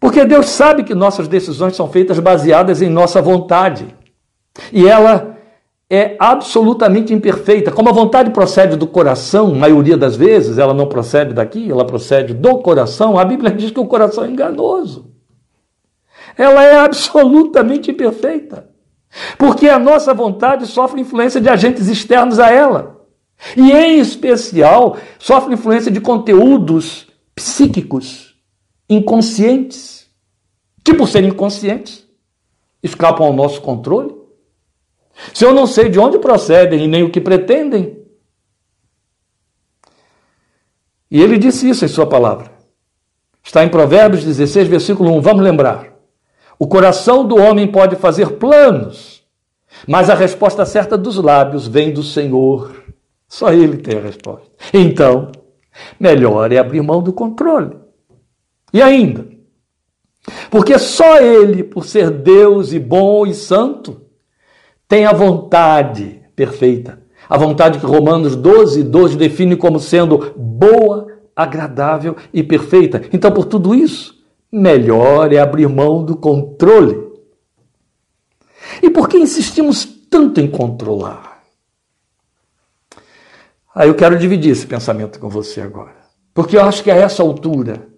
porque 0.00 0.24
Deus 0.24 0.46
sabe 0.46 0.82
que 0.82 0.94
nossas 0.94 1.28
decisões 1.28 1.76
são 1.76 1.90
feitas 1.90 2.18
baseadas 2.18 2.80
em 2.80 2.88
nossa 2.88 3.20
vontade. 3.20 3.94
E 4.72 4.88
ela 4.88 5.36
é 5.90 6.16
absolutamente 6.18 7.12
imperfeita. 7.12 7.70
Como 7.70 7.90
a 7.90 7.92
vontade 7.92 8.30
procede 8.30 8.76
do 8.78 8.86
coração, 8.86 9.54
maioria 9.54 9.98
das 9.98 10.16
vezes, 10.16 10.56
ela 10.56 10.72
não 10.72 10.86
procede 10.86 11.34
daqui, 11.34 11.70
ela 11.70 11.84
procede 11.84 12.32
do 12.32 12.60
coração, 12.60 13.18
a 13.18 13.26
Bíblia 13.26 13.50
diz 13.50 13.70
que 13.70 13.80
o 13.80 13.86
coração 13.86 14.24
é 14.24 14.30
enganoso. 14.30 15.19
Ela 16.36 16.64
é 16.64 16.76
absolutamente 16.76 17.90
imperfeita. 17.90 18.70
Porque 19.36 19.68
a 19.68 19.78
nossa 19.78 20.14
vontade 20.14 20.66
sofre 20.66 21.00
influência 21.00 21.40
de 21.40 21.48
agentes 21.48 21.88
externos 21.88 22.38
a 22.38 22.50
ela. 22.50 23.00
E, 23.56 23.72
em 23.72 23.98
especial, 23.98 24.96
sofre 25.18 25.54
influência 25.54 25.90
de 25.90 26.00
conteúdos 26.00 27.08
psíquicos, 27.34 28.36
inconscientes, 28.88 30.08
que, 30.84 30.94
por 30.94 31.08
serem 31.08 31.30
inconscientes, 31.30 32.06
escapam 32.82 33.26
ao 33.26 33.32
nosso 33.32 33.60
controle. 33.60 34.14
Se 35.34 35.44
eu 35.44 35.52
não 35.52 35.66
sei 35.66 35.88
de 35.88 35.98
onde 35.98 36.18
procedem 36.18 36.84
e 36.84 36.88
nem 36.88 37.02
o 37.02 37.10
que 37.10 37.20
pretendem. 37.20 37.98
E 41.10 41.20
ele 41.20 41.38
disse 41.38 41.68
isso 41.68 41.84
em 41.84 41.88
sua 41.88 42.06
palavra. 42.06 42.52
Está 43.42 43.64
em 43.64 43.68
Provérbios 43.68 44.24
16, 44.24 44.68
versículo 44.68 45.10
1. 45.16 45.20
Vamos 45.20 45.42
lembrar. 45.42 45.89
O 46.60 46.68
coração 46.68 47.26
do 47.26 47.36
homem 47.36 47.66
pode 47.66 47.96
fazer 47.96 48.32
planos, 48.32 49.22
mas 49.88 50.10
a 50.10 50.14
resposta 50.14 50.66
certa 50.66 50.98
dos 50.98 51.16
lábios 51.16 51.66
vem 51.66 51.90
do 51.90 52.02
Senhor. 52.02 52.84
Só 53.26 53.50
ele 53.50 53.78
tem 53.78 53.96
a 53.96 54.02
resposta. 54.02 54.46
Então, 54.74 55.32
melhor 55.98 56.52
é 56.52 56.58
abrir 56.58 56.82
mão 56.82 57.02
do 57.02 57.14
controle. 57.14 57.78
E 58.74 58.82
ainda, 58.82 59.26
porque 60.50 60.78
só 60.78 61.18
ele, 61.18 61.64
por 61.64 61.86
ser 61.86 62.10
Deus 62.10 62.74
e 62.74 62.78
bom 62.78 63.26
e 63.26 63.32
santo, 63.32 64.02
tem 64.86 65.06
a 65.06 65.14
vontade 65.14 66.20
perfeita. 66.36 67.00
A 67.26 67.38
vontade 67.38 67.78
que 67.78 67.86
Romanos 67.86 68.36
12, 68.36 68.82
12 68.82 69.16
define 69.16 69.56
como 69.56 69.80
sendo 69.80 70.34
boa, 70.36 71.06
agradável 71.34 72.16
e 72.34 72.42
perfeita. 72.42 73.02
Então, 73.14 73.32
por 73.32 73.46
tudo 73.46 73.74
isso, 73.74 74.19
melhor 74.52 75.32
é 75.32 75.38
abrir 75.38 75.68
mão 75.68 76.04
do 76.04 76.16
controle. 76.16 77.10
E 78.82 78.90
por 78.90 79.08
que 79.08 79.16
insistimos 79.16 79.84
tanto 80.10 80.40
em 80.40 80.50
controlar? 80.50 81.42
Aí 83.74 83.88
eu 83.88 83.94
quero 83.94 84.18
dividir 84.18 84.50
esse 84.50 84.66
pensamento 84.66 85.18
com 85.20 85.28
você 85.28 85.60
agora. 85.60 85.94
Porque 86.34 86.56
eu 86.56 86.64
acho 86.64 86.82
que 86.82 86.90
a 86.90 86.96
essa 86.96 87.22
altura, 87.22 87.88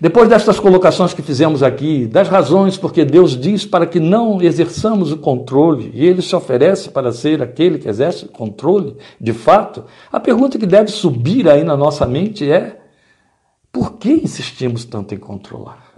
depois 0.00 0.28
destas 0.28 0.58
colocações 0.58 1.12
que 1.12 1.22
fizemos 1.22 1.62
aqui, 1.62 2.06
das 2.06 2.28
razões 2.28 2.76
porque 2.76 3.04
Deus 3.04 3.38
diz 3.38 3.64
para 3.64 3.86
que 3.86 4.00
não 4.00 4.40
exerçamos 4.40 5.12
o 5.12 5.18
controle, 5.18 5.90
e 5.94 6.06
Ele 6.06 6.22
se 6.22 6.34
oferece 6.34 6.90
para 6.90 7.12
ser 7.12 7.42
aquele 7.42 7.78
que 7.78 7.88
exerce 7.88 8.24
o 8.24 8.28
controle, 8.28 8.96
de 9.20 9.32
fato, 9.32 9.84
a 10.10 10.18
pergunta 10.18 10.58
que 10.58 10.66
deve 10.66 10.90
subir 10.90 11.48
aí 11.48 11.62
na 11.62 11.76
nossa 11.76 12.06
mente 12.06 12.50
é: 12.50 12.80
por 13.76 13.98
que 13.98 14.10
insistimos 14.10 14.86
tanto 14.86 15.14
em 15.14 15.18
controlar? 15.18 15.92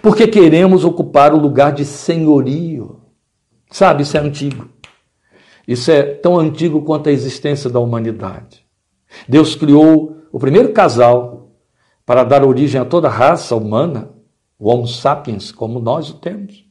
Porque 0.00 0.28
queremos 0.28 0.84
ocupar 0.84 1.34
o 1.34 1.36
lugar 1.36 1.72
de 1.72 1.84
senhorio. 1.84 3.00
Sabe, 3.68 4.04
isso 4.04 4.16
é 4.16 4.20
antigo. 4.20 4.68
Isso 5.66 5.90
é 5.90 6.00
tão 6.00 6.38
antigo 6.38 6.82
quanto 6.82 7.08
a 7.08 7.12
existência 7.12 7.68
da 7.68 7.80
humanidade. 7.80 8.64
Deus 9.28 9.56
criou 9.56 10.16
o 10.30 10.38
primeiro 10.38 10.72
casal 10.72 11.50
para 12.06 12.22
dar 12.22 12.44
origem 12.44 12.80
a 12.80 12.84
toda 12.84 13.08
a 13.08 13.10
raça 13.10 13.56
humana, 13.56 14.10
o 14.56 14.70
Homo 14.70 14.86
sapiens, 14.86 15.50
como 15.50 15.80
nós 15.80 16.08
o 16.10 16.14
temos. 16.20 16.64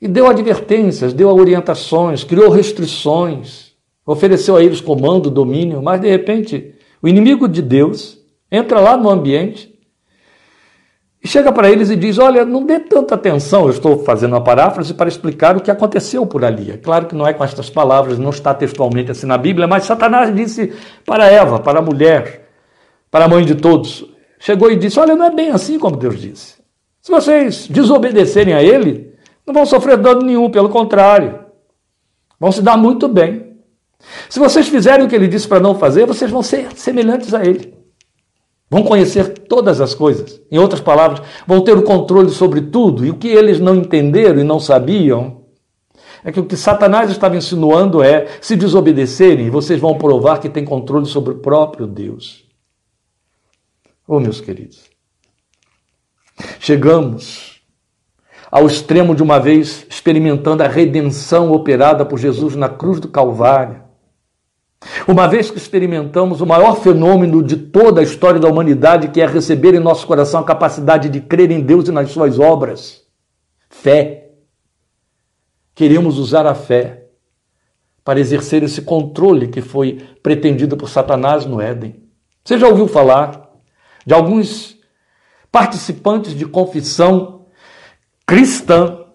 E 0.00 0.06
deu 0.06 0.28
advertências, 0.28 1.12
deu 1.12 1.28
orientações, 1.28 2.22
criou 2.22 2.50
restrições, 2.50 3.72
ofereceu 4.06 4.54
a 4.54 4.62
eles 4.62 4.80
comando, 4.80 5.28
domínio, 5.28 5.82
mas 5.82 6.00
de 6.00 6.08
repente 6.08 6.77
o 7.02 7.08
inimigo 7.08 7.48
de 7.48 7.62
Deus 7.62 8.18
entra 8.50 8.80
lá 8.80 8.96
no 8.96 9.08
ambiente 9.08 9.78
e 11.22 11.26
chega 11.26 11.52
para 11.52 11.70
eles 11.70 11.90
e 11.90 11.96
diz: 11.96 12.18
Olha, 12.18 12.44
não 12.44 12.64
dê 12.64 12.78
tanta 12.78 13.14
atenção, 13.14 13.64
eu 13.64 13.70
estou 13.70 14.04
fazendo 14.04 14.32
uma 14.32 14.42
paráfrase 14.42 14.94
para 14.94 15.08
explicar 15.08 15.56
o 15.56 15.60
que 15.60 15.70
aconteceu 15.70 16.24
por 16.26 16.44
ali. 16.44 16.70
É 16.70 16.76
claro 16.76 17.06
que 17.06 17.14
não 17.14 17.26
é 17.26 17.32
com 17.32 17.42
estas 17.42 17.68
palavras, 17.68 18.18
não 18.18 18.30
está 18.30 18.54
textualmente 18.54 19.10
assim 19.10 19.26
na 19.26 19.36
Bíblia, 19.36 19.66
mas 19.66 19.84
Satanás 19.84 20.34
disse 20.34 20.72
para 21.04 21.26
Eva, 21.26 21.58
para 21.58 21.80
a 21.80 21.82
mulher, 21.82 22.48
para 23.10 23.24
a 23.24 23.28
mãe 23.28 23.44
de 23.44 23.56
todos: 23.56 24.04
chegou 24.38 24.70
e 24.70 24.76
disse: 24.76 24.98
Olha, 24.98 25.16
não 25.16 25.26
é 25.26 25.30
bem 25.30 25.50
assim 25.50 25.78
como 25.78 25.96
Deus 25.96 26.20
disse. 26.20 26.58
Se 27.00 27.10
vocês 27.10 27.66
desobedecerem 27.68 28.54
a 28.54 28.62
Ele, 28.62 29.14
não 29.46 29.54
vão 29.54 29.64
sofrer 29.64 29.96
dano 29.96 30.22
nenhum, 30.22 30.50
pelo 30.50 30.68
contrário, 30.68 31.40
vão 32.38 32.52
se 32.52 32.62
dar 32.62 32.76
muito 32.76 33.08
bem. 33.08 33.47
Se 34.28 34.38
vocês 34.38 34.68
fizerem 34.68 35.04
o 35.04 35.08
que 35.08 35.14
ele 35.14 35.28
disse 35.28 35.48
para 35.48 35.60
não 35.60 35.74
fazer, 35.74 36.06
vocês 36.06 36.30
vão 36.30 36.42
ser 36.42 36.72
semelhantes 36.76 37.34
a 37.34 37.44
ele. 37.44 37.76
Vão 38.70 38.82
conhecer 38.82 39.38
todas 39.48 39.80
as 39.80 39.94
coisas. 39.94 40.40
Em 40.50 40.58
outras 40.58 40.80
palavras, 40.80 41.22
vão 41.46 41.62
ter 41.62 41.76
o 41.76 41.82
controle 41.82 42.28
sobre 42.30 42.60
tudo. 42.60 43.04
E 43.04 43.10
o 43.10 43.16
que 43.16 43.28
eles 43.28 43.58
não 43.58 43.74
entenderam 43.74 44.40
e 44.40 44.44
não 44.44 44.60
sabiam 44.60 45.38
é 46.22 46.30
que 46.30 46.40
o 46.40 46.44
que 46.44 46.56
Satanás 46.56 47.10
estava 47.10 47.36
insinuando 47.36 48.02
é: 48.02 48.26
se 48.40 48.56
desobedecerem, 48.56 49.48
vocês 49.48 49.80
vão 49.80 49.96
provar 49.96 50.38
que 50.38 50.50
têm 50.50 50.64
controle 50.64 51.06
sobre 51.06 51.32
o 51.32 51.38
próprio 51.38 51.86
Deus. 51.86 52.44
Oh, 54.06 54.20
meus 54.20 54.40
queridos, 54.40 54.84
chegamos 56.60 57.62
ao 58.50 58.66
extremo 58.66 59.14
de 59.14 59.22
uma 59.22 59.38
vez 59.38 59.86
experimentando 59.88 60.62
a 60.62 60.68
redenção 60.68 61.52
operada 61.52 62.04
por 62.04 62.18
Jesus 62.18 62.56
na 62.56 62.68
cruz 62.68 63.00
do 63.00 63.08
Calvário 63.08 63.87
uma 65.06 65.26
vez 65.26 65.50
que 65.50 65.58
experimentamos 65.58 66.40
o 66.40 66.46
maior 66.46 66.80
fenômeno 66.80 67.42
de 67.42 67.56
toda 67.56 68.00
a 68.00 68.04
história 68.04 68.38
da 68.38 68.48
humanidade, 68.48 69.08
que 69.08 69.20
é 69.20 69.26
receber 69.26 69.74
em 69.74 69.80
nosso 69.80 70.06
coração 70.06 70.40
a 70.40 70.44
capacidade 70.44 71.08
de 71.08 71.20
crer 71.20 71.50
em 71.50 71.60
Deus 71.60 71.88
e 71.88 71.92
nas 71.92 72.10
suas 72.10 72.38
obras, 72.38 73.02
fé. 73.68 74.30
Queremos 75.74 76.18
usar 76.18 76.46
a 76.46 76.54
fé 76.54 77.06
para 78.04 78.20
exercer 78.20 78.62
esse 78.62 78.82
controle 78.82 79.48
que 79.48 79.60
foi 79.60 80.00
pretendido 80.22 80.76
por 80.76 80.88
Satanás 80.88 81.44
no 81.44 81.60
Éden. 81.60 82.02
Você 82.44 82.58
já 82.58 82.68
ouviu 82.68 82.88
falar 82.88 83.50
de 84.06 84.14
alguns 84.14 84.78
participantes 85.50 86.34
de 86.34 86.46
confissão 86.46 87.46
cristã 88.26 89.07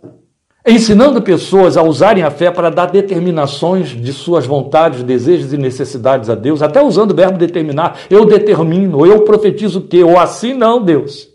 ensinando 0.66 1.22
pessoas 1.22 1.76
a 1.76 1.84
usarem 1.84 2.24
a 2.24 2.32
fé 2.32 2.50
para 2.50 2.70
dar 2.70 2.86
determinações 2.86 3.90
de 3.90 4.14
suas 4.14 4.46
vontades, 4.46 5.04
desejos 5.04 5.52
e 5.52 5.58
necessidades 5.58 6.30
a 6.30 6.36
Deus, 6.36 6.62
até 6.62 6.82
usando 6.82 7.12
o 7.12 7.16
verbo 7.16 7.38
determinar. 7.38 8.00
Eu 8.10 8.26
determino, 8.26 9.06
eu 9.06 9.24
profetizo 9.24 9.80
o 9.80 9.88
quê? 9.88 10.04
Ou 10.04 10.18
assim 10.18 10.54
não, 10.54 10.82
Deus. 10.82 11.28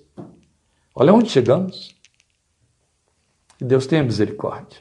Olha 0.94 1.12
onde 1.12 1.30
chegamos. 1.30 1.94
E 3.60 3.64
Deus 3.64 3.86
tenha 3.86 4.02
misericórdia. 4.02 4.78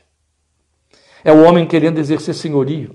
É 1.23 1.31
o 1.33 1.43
homem 1.43 1.65
querendo 1.65 1.97
exercer 1.97 2.33
senhorio. 2.33 2.91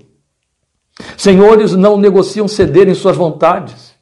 Senhores 1.17 1.73
não 1.73 1.97
negociam 1.97 2.47
ceder 2.47 2.87
em 2.87 2.95
suas 2.95 3.15
vontades. 3.15 3.93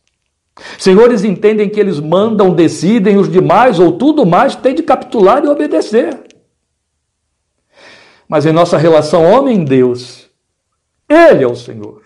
Senhores 0.77 1.23
entendem 1.23 1.69
que 1.69 1.79
eles 1.79 1.99
mandam, 1.99 2.53
decidem, 2.53 3.17
os 3.17 3.29
demais 3.29 3.79
ou 3.79 3.93
tudo 3.93 4.25
mais 4.25 4.55
têm 4.55 4.75
de 4.75 4.83
capitular 4.83 5.43
e 5.43 5.47
obedecer 5.47 6.30
mas 8.31 8.45
em 8.45 8.53
nossa 8.53 8.77
relação 8.77 9.29
homem-Deus, 9.29 10.29
Ele 11.09 11.43
é 11.43 11.47
o 11.47 11.53
Senhor 11.53 12.01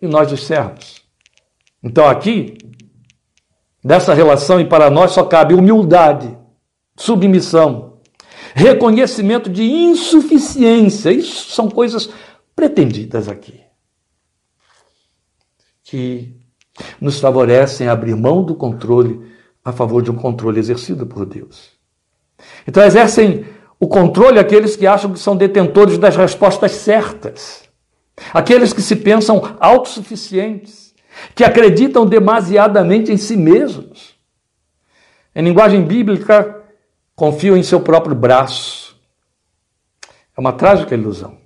e 0.00 0.08
nós 0.08 0.32
os 0.32 0.44
servos. 0.44 1.00
Então 1.80 2.08
aqui, 2.08 2.58
dessa 3.84 4.14
relação 4.14 4.60
e 4.60 4.64
para 4.64 4.90
nós 4.90 5.12
só 5.12 5.22
cabe 5.22 5.54
humildade, 5.54 6.36
submissão, 6.96 8.00
reconhecimento 8.52 9.48
de 9.48 9.62
insuficiência. 9.62 11.12
Isso 11.12 11.52
são 11.52 11.70
coisas 11.70 12.10
pretendidas 12.56 13.28
aqui. 13.28 13.60
Que 15.84 16.36
nos 17.00 17.20
favorecem 17.20 17.86
a 17.86 17.92
abrir 17.92 18.16
mão 18.16 18.42
do 18.42 18.56
controle 18.56 19.24
a 19.64 19.70
favor 19.70 20.02
de 20.02 20.10
um 20.10 20.16
controle 20.16 20.58
exercido 20.58 21.06
por 21.06 21.24
Deus. 21.24 21.70
Então 22.66 22.82
exercem 22.82 23.46
o 23.82 23.88
controle 23.88 24.38
aqueles 24.38 24.76
que 24.76 24.86
acham 24.86 25.12
que 25.12 25.18
são 25.18 25.36
detentores 25.36 25.98
das 25.98 26.14
respostas 26.14 26.70
certas, 26.70 27.64
aqueles 28.32 28.72
que 28.72 28.80
se 28.80 28.94
pensam 28.94 29.56
autossuficientes, 29.58 30.94
que 31.34 31.42
acreditam 31.42 32.06
demasiadamente 32.06 33.10
em 33.10 33.16
si 33.16 33.36
mesmos. 33.36 34.14
Em 35.34 35.42
linguagem 35.42 35.82
bíblica, 35.82 36.62
confiam 37.16 37.56
em 37.56 37.62
seu 37.64 37.80
próprio 37.80 38.14
braço. 38.14 38.96
É 40.36 40.40
uma 40.40 40.52
trágica 40.52 40.94
ilusão. 40.94 41.36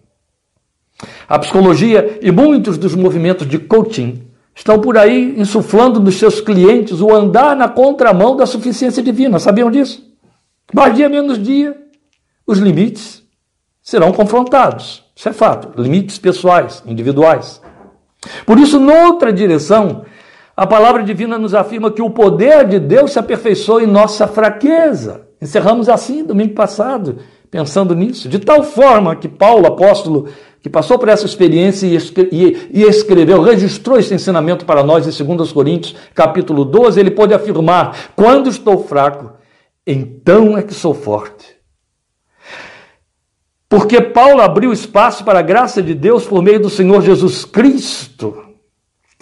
A 1.26 1.38
psicologia 1.38 2.18
e 2.20 2.30
muitos 2.30 2.76
dos 2.76 2.94
movimentos 2.94 3.48
de 3.48 3.58
coaching 3.58 4.28
estão 4.54 4.78
por 4.78 4.98
aí 4.98 5.40
insuflando 5.40 6.00
nos 6.00 6.16
seus 6.16 6.42
clientes 6.42 7.00
o 7.00 7.10
andar 7.10 7.56
na 7.56 7.66
contramão 7.66 8.36
da 8.36 8.44
suficiência 8.44 9.02
divina. 9.02 9.38
Sabiam 9.38 9.70
disso? 9.70 10.04
Mais 10.74 10.94
dia 10.94 11.08
menos 11.08 11.42
dia, 11.42 11.85
os 12.46 12.58
limites 12.58 13.22
serão 13.82 14.12
confrontados. 14.12 15.04
Isso 15.14 15.28
é 15.28 15.32
fato. 15.32 15.80
Limites 15.80 16.18
pessoais, 16.18 16.82
individuais. 16.86 17.60
Por 18.44 18.58
isso, 18.58 18.78
noutra 18.78 19.32
direção, 19.32 20.04
a 20.56 20.66
palavra 20.66 21.02
divina 21.02 21.38
nos 21.38 21.54
afirma 21.54 21.90
que 21.90 22.02
o 22.02 22.10
poder 22.10 22.66
de 22.66 22.78
Deus 22.78 23.12
se 23.12 23.18
aperfeiçoa 23.18 23.82
em 23.82 23.86
nossa 23.86 24.26
fraqueza. 24.26 25.28
Encerramos 25.40 25.88
assim 25.88 26.24
domingo 26.24 26.54
passado, 26.54 27.18
pensando 27.50 27.94
nisso. 27.94 28.28
De 28.28 28.38
tal 28.38 28.62
forma 28.62 29.16
que 29.16 29.28
Paulo, 29.28 29.66
apóstolo, 29.66 30.28
que 30.62 30.70
passou 30.70 30.98
por 30.98 31.08
essa 31.08 31.26
experiência 31.26 31.86
e, 31.86 32.82
escreveu, 32.82 33.40
registrou 33.40 33.98
esse 33.98 34.14
ensinamento 34.14 34.64
para 34.64 34.82
nós 34.82 35.06
em 35.06 35.24
2 35.24 35.52
Coríntios, 35.52 35.94
capítulo 36.14 36.64
12, 36.64 36.98
ele 36.98 37.10
pode 37.10 37.32
afirmar: 37.32 38.12
quando 38.16 38.48
estou 38.48 38.82
fraco, 38.82 39.32
então 39.86 40.58
é 40.58 40.62
que 40.62 40.74
sou 40.74 40.92
forte. 40.92 41.55
Porque 43.68 44.00
Paulo 44.00 44.40
abriu 44.40 44.72
espaço 44.72 45.24
para 45.24 45.40
a 45.40 45.42
graça 45.42 45.82
de 45.82 45.94
Deus 45.94 46.24
por 46.24 46.42
meio 46.42 46.60
do 46.60 46.70
Senhor 46.70 47.02
Jesus 47.02 47.44
Cristo. 47.44 48.44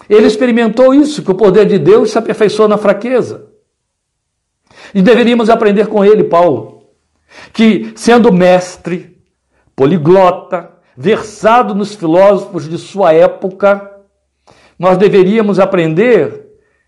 Ele 0.09 0.27
experimentou 0.27 0.93
isso, 0.93 1.23
que 1.23 1.31
o 1.31 1.35
poder 1.35 1.67
de 1.67 1.79
Deus 1.79 2.11
se 2.11 2.19
aperfeiçoou 2.19 2.69
na 2.69 2.77
fraqueza. 2.77 3.47
E 4.95 5.01
deveríamos 5.01 5.49
aprender 5.49 5.87
com 5.87 6.05
ele, 6.05 6.25
Paulo, 6.25 6.89
que 7.53 7.93
sendo 7.97 8.33
mestre, 8.33 9.17
poliglota, 9.75 10.71
versado 10.97 11.75
nos 11.75 11.95
filósofos 11.95 12.69
de 12.69 12.79
sua 12.79 13.13
época, 13.13 13.91
nós 14.79 14.99
deveríamos 14.99 15.59
aprender 15.59 16.44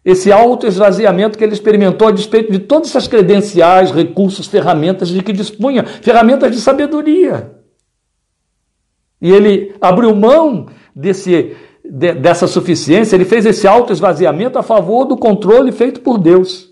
esse 0.07 0.31
autoesvaziamento 0.31 1.37
que 1.37 1.43
ele 1.43 1.53
experimentou 1.53 2.07
a 2.07 2.13
despeito 2.13 2.53
de 2.53 2.61
todas 2.61 2.91
essas 2.91 3.09
credenciais, 3.09 3.91
recursos, 3.91 4.47
ferramentas 4.47 5.09
de 5.09 5.21
que 5.21 5.33
dispunha, 5.33 5.85
ferramentas 5.85 6.55
de 6.55 6.61
sabedoria. 6.61 7.51
E 9.21 9.33
ele 9.33 9.75
abriu 9.81 10.15
mão 10.15 10.67
desse, 10.95 11.57
de, 11.85 12.13
dessa 12.15 12.47
suficiência, 12.47 13.17
ele 13.17 13.25
fez 13.25 13.45
esse 13.45 13.67
autoesvaziamento 13.67 14.61
a 14.61 14.63
favor 14.63 15.07
do 15.07 15.17
controle 15.17 15.73
feito 15.73 16.01
por 16.01 16.19
Deus. 16.19 16.71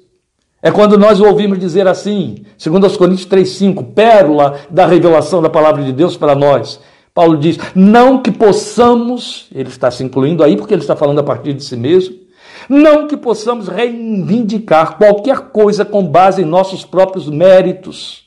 É 0.62 0.70
quando 0.70 0.96
nós 0.96 1.20
o 1.20 1.26
ouvimos 1.26 1.58
dizer 1.58 1.88
assim, 1.88 2.44
segundo 2.56 2.86
os 2.86 2.96
Coríntios 2.96 3.26
3,5, 3.26 3.94
pérola 3.94 4.60
da 4.70 4.86
revelação 4.86 5.42
da 5.42 5.50
palavra 5.50 5.82
de 5.82 5.92
Deus 5.92 6.16
para 6.16 6.36
nós. 6.36 6.80
Paulo 7.12 7.36
diz: 7.36 7.58
não 7.74 8.22
que 8.22 8.30
possamos, 8.30 9.48
ele 9.52 9.68
está 9.68 9.90
se 9.90 10.04
incluindo 10.04 10.44
aí 10.44 10.56
porque 10.56 10.72
ele 10.72 10.82
está 10.82 10.94
falando 10.94 11.18
a 11.18 11.24
partir 11.24 11.52
de 11.52 11.64
si 11.64 11.76
mesmo, 11.76 12.23
não 12.68 13.06
que 13.06 13.16
possamos 13.16 13.68
reivindicar 13.68 14.96
qualquer 14.96 15.50
coisa 15.50 15.84
com 15.84 16.06
base 16.06 16.42
em 16.42 16.44
nossos 16.44 16.84
próprios 16.84 17.28
méritos, 17.28 18.24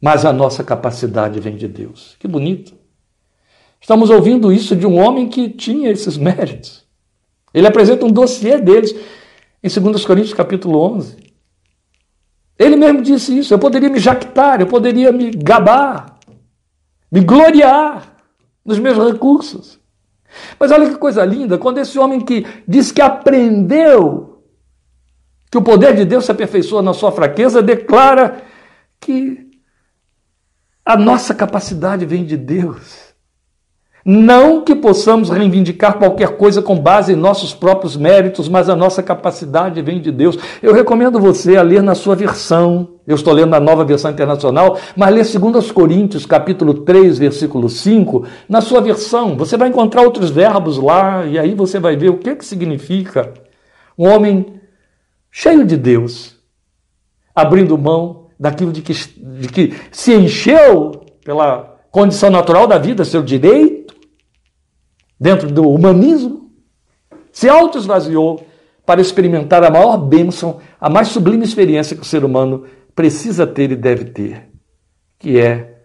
mas 0.00 0.24
a 0.24 0.32
nossa 0.32 0.64
capacidade 0.64 1.38
vem 1.40 1.56
de 1.56 1.68
Deus. 1.68 2.16
Que 2.18 2.26
bonito. 2.26 2.74
Estamos 3.80 4.10
ouvindo 4.10 4.52
isso 4.52 4.76
de 4.76 4.86
um 4.86 4.98
homem 4.98 5.28
que 5.28 5.48
tinha 5.48 5.90
esses 5.90 6.16
méritos. 6.16 6.84
Ele 7.52 7.66
apresenta 7.66 8.06
um 8.06 8.10
dossiê 8.10 8.58
deles 8.58 8.94
em 9.62 9.68
2 9.68 10.04
Coríntios 10.04 10.34
capítulo 10.34 10.78
11. 10.78 11.16
Ele 12.58 12.76
mesmo 12.76 13.02
disse 13.02 13.36
isso. 13.36 13.52
Eu 13.52 13.58
poderia 13.58 13.88
me 13.88 13.98
jactar, 13.98 14.60
eu 14.60 14.66
poderia 14.66 15.10
me 15.10 15.30
gabar, 15.30 16.18
me 17.10 17.20
gloriar 17.20 18.16
nos 18.64 18.78
meus 18.78 18.96
recursos. 18.96 19.81
Mas 20.58 20.70
olha 20.70 20.88
que 20.88 20.96
coisa 20.96 21.24
linda, 21.24 21.58
quando 21.58 21.78
esse 21.78 21.98
homem 21.98 22.20
que 22.20 22.46
diz 22.66 22.90
que 22.92 23.02
aprendeu 23.02 24.42
que 25.50 25.58
o 25.58 25.62
poder 25.62 25.94
de 25.94 26.04
Deus 26.04 26.24
se 26.24 26.32
aperfeiçoa 26.32 26.80
na 26.80 26.94
sua 26.94 27.12
fraqueza, 27.12 27.62
declara 27.62 28.42
que 28.98 29.50
a 30.84 30.96
nossa 30.96 31.34
capacidade 31.34 32.06
vem 32.06 32.24
de 32.24 32.36
Deus. 32.36 33.11
Não 34.04 34.62
que 34.62 34.74
possamos 34.74 35.30
reivindicar 35.30 35.96
qualquer 35.96 36.36
coisa 36.36 36.60
com 36.60 36.76
base 36.76 37.12
em 37.12 37.16
nossos 37.16 37.54
próprios 37.54 37.96
méritos, 37.96 38.48
mas 38.48 38.68
a 38.68 38.74
nossa 38.74 39.00
capacidade 39.00 39.80
vem 39.80 40.00
de 40.00 40.10
Deus. 40.10 40.36
Eu 40.60 40.74
recomendo 40.74 41.20
você 41.20 41.56
a 41.56 41.62
ler 41.62 41.82
na 41.82 41.94
sua 41.94 42.16
versão. 42.16 42.88
Eu 43.06 43.14
estou 43.14 43.32
lendo 43.32 43.50
na 43.50 43.60
nova 43.60 43.84
versão 43.84 44.10
internacional, 44.10 44.76
mas 44.96 45.14
ler 45.14 45.40
2 45.40 45.70
Coríntios, 45.70 46.26
capítulo 46.26 46.74
3, 46.74 47.18
versículo 47.18 47.68
5, 47.68 48.26
na 48.48 48.60
sua 48.60 48.80
versão. 48.80 49.36
Você 49.36 49.56
vai 49.56 49.68
encontrar 49.68 50.02
outros 50.02 50.30
verbos 50.30 50.78
lá, 50.78 51.24
e 51.24 51.38
aí 51.38 51.54
você 51.54 51.78
vai 51.78 51.96
ver 51.96 52.10
o 52.10 52.18
que, 52.18 52.34
que 52.34 52.44
significa 52.44 53.32
um 53.96 54.08
homem 54.08 54.60
cheio 55.30 55.64
de 55.64 55.76
Deus, 55.76 56.36
abrindo 57.34 57.78
mão 57.78 58.26
daquilo 58.38 58.72
de 58.72 58.82
que, 58.82 58.92
de 58.92 59.48
que 59.48 59.74
se 59.92 60.12
encheu 60.12 61.04
pela 61.24 61.76
condição 61.90 62.30
natural 62.30 62.66
da 62.66 62.78
vida, 62.78 63.04
seu 63.04 63.22
direito 63.22 63.81
dentro 65.22 65.48
do 65.52 65.70
humanismo, 65.70 66.50
se 67.30 67.48
auto-esvaziou 67.48 68.44
para 68.84 69.00
experimentar 69.00 69.62
a 69.62 69.70
maior 69.70 69.96
bênção, 69.96 70.58
a 70.80 70.90
mais 70.90 71.08
sublime 71.08 71.44
experiência 71.44 71.96
que 71.96 72.02
o 72.02 72.04
ser 72.04 72.24
humano 72.24 72.64
precisa 72.92 73.46
ter 73.46 73.70
e 73.70 73.76
deve 73.76 74.06
ter, 74.06 74.48
que 75.20 75.38
é 75.38 75.84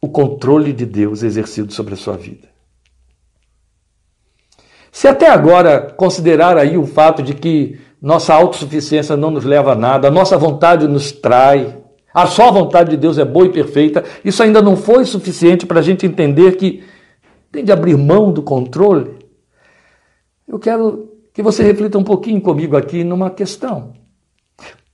o 0.00 0.08
controle 0.08 0.72
de 0.72 0.84
Deus 0.84 1.22
exercido 1.22 1.72
sobre 1.72 1.94
a 1.94 1.96
sua 1.96 2.16
vida. 2.16 2.48
Se 4.90 5.06
até 5.06 5.30
agora 5.30 5.92
considerar 5.96 6.58
aí 6.58 6.76
o 6.76 6.84
fato 6.84 7.22
de 7.22 7.34
que 7.34 7.78
nossa 8.02 8.34
autossuficiência 8.34 9.16
não 9.16 9.30
nos 9.30 9.44
leva 9.44 9.72
a 9.72 9.76
nada, 9.76 10.08
a 10.08 10.10
nossa 10.10 10.36
vontade 10.36 10.88
nos 10.88 11.12
trai, 11.12 11.78
a 12.12 12.26
só 12.26 12.50
vontade 12.50 12.90
de 12.90 12.96
Deus 12.96 13.18
é 13.18 13.24
boa 13.24 13.46
e 13.46 13.52
perfeita, 13.52 14.02
isso 14.24 14.42
ainda 14.42 14.60
não 14.60 14.76
foi 14.76 15.04
suficiente 15.04 15.64
para 15.64 15.78
a 15.78 15.82
gente 15.82 16.04
entender 16.04 16.56
que 16.56 16.82
tem 17.50 17.64
de 17.64 17.72
abrir 17.72 17.96
mão 17.96 18.32
do 18.32 18.42
controle. 18.42 19.18
Eu 20.46 20.58
quero 20.58 21.12
que 21.32 21.42
você 21.42 21.62
reflita 21.62 21.98
um 21.98 22.04
pouquinho 22.04 22.40
comigo 22.40 22.76
aqui 22.76 23.04
numa 23.04 23.30
questão. 23.30 23.92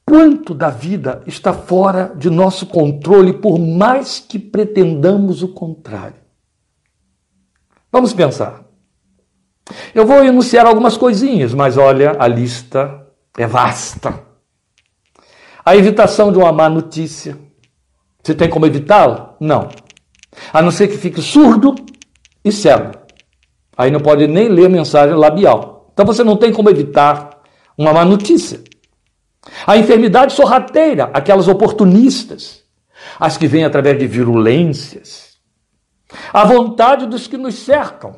Quanto 0.04 0.54
da 0.54 0.68
vida 0.68 1.22
está 1.26 1.52
fora 1.52 2.12
de 2.16 2.28
nosso 2.28 2.66
controle, 2.66 3.32
por 3.32 3.58
mais 3.58 4.20
que 4.20 4.38
pretendamos 4.38 5.42
o 5.42 5.48
contrário? 5.48 6.16
Vamos 7.90 8.12
pensar. 8.12 8.64
Eu 9.94 10.06
vou 10.06 10.22
enunciar 10.22 10.66
algumas 10.66 10.96
coisinhas, 10.96 11.54
mas 11.54 11.78
olha, 11.78 12.16
a 12.18 12.28
lista 12.28 13.06
é 13.38 13.46
vasta. 13.46 14.22
A 15.64 15.74
evitação 15.74 16.30
de 16.30 16.38
uma 16.38 16.52
má 16.52 16.68
notícia. 16.68 17.38
Você 18.22 18.34
tem 18.34 18.50
como 18.50 18.66
evitá-la? 18.66 19.34
Não. 19.40 19.68
A 20.52 20.60
não 20.60 20.70
ser 20.70 20.88
que 20.88 20.98
fique 20.98 21.22
surdo 21.22 21.74
e 22.44 22.52
cego. 22.52 22.92
Aí 23.76 23.90
não 23.90 24.00
pode 24.00 24.26
nem 24.26 24.48
ler 24.48 24.68
mensagem 24.68 25.16
labial. 25.16 25.90
Então 25.92 26.04
você 26.04 26.22
não 26.22 26.36
tem 26.36 26.52
como 26.52 26.70
evitar 26.70 27.40
uma 27.76 27.92
má 27.92 28.04
notícia. 28.04 28.62
A 29.66 29.76
enfermidade 29.76 30.32
sorrateira, 30.32 31.10
aquelas 31.12 31.48
oportunistas, 31.48 32.62
as 33.18 33.36
que 33.36 33.46
vêm 33.46 33.64
através 33.64 33.98
de 33.98 34.06
virulências. 34.06 35.34
A 36.32 36.44
vontade 36.44 37.06
dos 37.06 37.26
que 37.26 37.36
nos 37.36 37.54
cercam. 37.54 38.16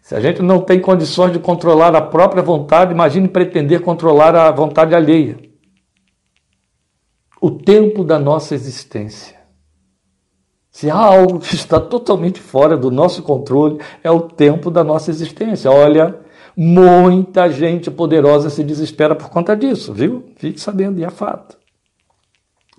Se 0.00 0.14
a 0.14 0.20
gente 0.20 0.42
não 0.42 0.60
tem 0.60 0.80
condições 0.80 1.32
de 1.32 1.38
controlar 1.38 1.94
a 1.94 2.02
própria 2.02 2.42
vontade, 2.42 2.92
imagine 2.92 3.28
pretender 3.28 3.80
controlar 3.80 4.34
a 4.34 4.50
vontade 4.50 4.94
alheia. 4.94 5.38
O 7.40 7.50
tempo 7.50 8.04
da 8.04 8.18
nossa 8.18 8.54
existência. 8.54 9.39
Se 10.70 10.88
há 10.88 10.96
algo 10.96 11.40
que 11.40 11.54
está 11.54 11.80
totalmente 11.80 12.40
fora 12.40 12.76
do 12.76 12.90
nosso 12.90 13.22
controle, 13.22 13.78
é 14.02 14.10
o 14.10 14.20
tempo 14.20 14.70
da 14.70 14.84
nossa 14.84 15.10
existência. 15.10 15.70
Olha, 15.70 16.20
muita 16.56 17.48
gente 17.50 17.90
poderosa 17.90 18.50
se 18.50 18.62
desespera 18.62 19.14
por 19.14 19.28
conta 19.30 19.56
disso, 19.56 19.92
viu? 19.92 20.30
Fique 20.36 20.60
sabendo, 20.60 21.00
e 21.00 21.04
é 21.04 21.10
fato. 21.10 21.58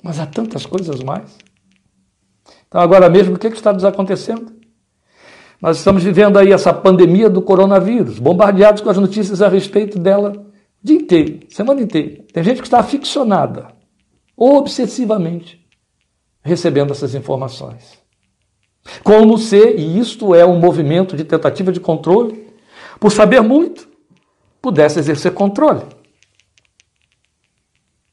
Mas 0.01 0.19
há 0.19 0.25
tantas 0.25 0.65
coisas 0.65 1.01
mais. 1.03 1.37
Então, 2.67 2.79
agora 2.79 3.09
mesmo, 3.09 3.35
o 3.35 3.39
que, 3.39 3.47
é 3.47 3.49
que 3.49 3.57
está 3.57 3.73
nos 3.73 3.83
acontecendo? 3.83 4.53
Nós 5.61 5.77
estamos 5.77 6.03
vivendo 6.03 6.39
aí 6.39 6.51
essa 6.51 6.73
pandemia 6.73 7.29
do 7.29 7.41
coronavírus, 7.41 8.17
bombardeados 8.17 8.81
com 8.81 8.89
as 8.89 8.97
notícias 8.97 9.41
a 9.41 9.47
respeito 9.47 9.99
dela 9.99 10.33
o 10.33 10.51
dia 10.81 10.97
inteiro, 10.97 11.45
semana 11.49 11.81
inteira. 11.81 12.23
Tem 12.33 12.43
gente 12.43 12.61
que 12.61 12.67
está 12.67 12.79
aficionada, 12.79 13.67
obsessivamente, 14.35 15.60
recebendo 16.43 16.91
essas 16.91 17.15
informações. 17.15 17.99
Como 19.03 19.37
se, 19.37 19.75
e 19.75 19.99
isto 19.99 20.33
é 20.33 20.45
um 20.45 20.59
movimento 20.59 21.15
de 21.15 21.23
tentativa 21.23 21.71
de 21.71 21.79
controle, 21.79 22.47
por 22.99 23.11
saber 23.11 23.41
muito, 23.41 23.87
pudesse 24.61 24.99
exercer 24.99 25.33
controle. 25.33 25.83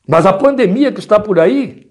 Mas 0.06 0.24
a 0.24 0.32
pandemia 0.32 0.90
que 0.90 1.00
está 1.00 1.20
por 1.20 1.38
aí, 1.38 1.90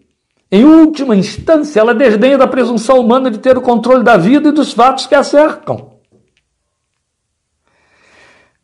em 0.52 0.64
última 0.64 1.16
instância, 1.16 1.80
ela 1.80 1.94
desdenha 1.94 2.38
da 2.38 2.48
presunção 2.48 3.00
humana 3.00 3.30
de 3.30 3.38
ter 3.38 3.58
o 3.58 3.62
controle 3.62 4.04
da 4.04 4.18
vida 4.18 4.50
e 4.50 4.52
dos 4.52 4.72
fatos 4.74 5.06
que 5.06 5.14
a 5.14 5.24
cercam. 5.24 5.98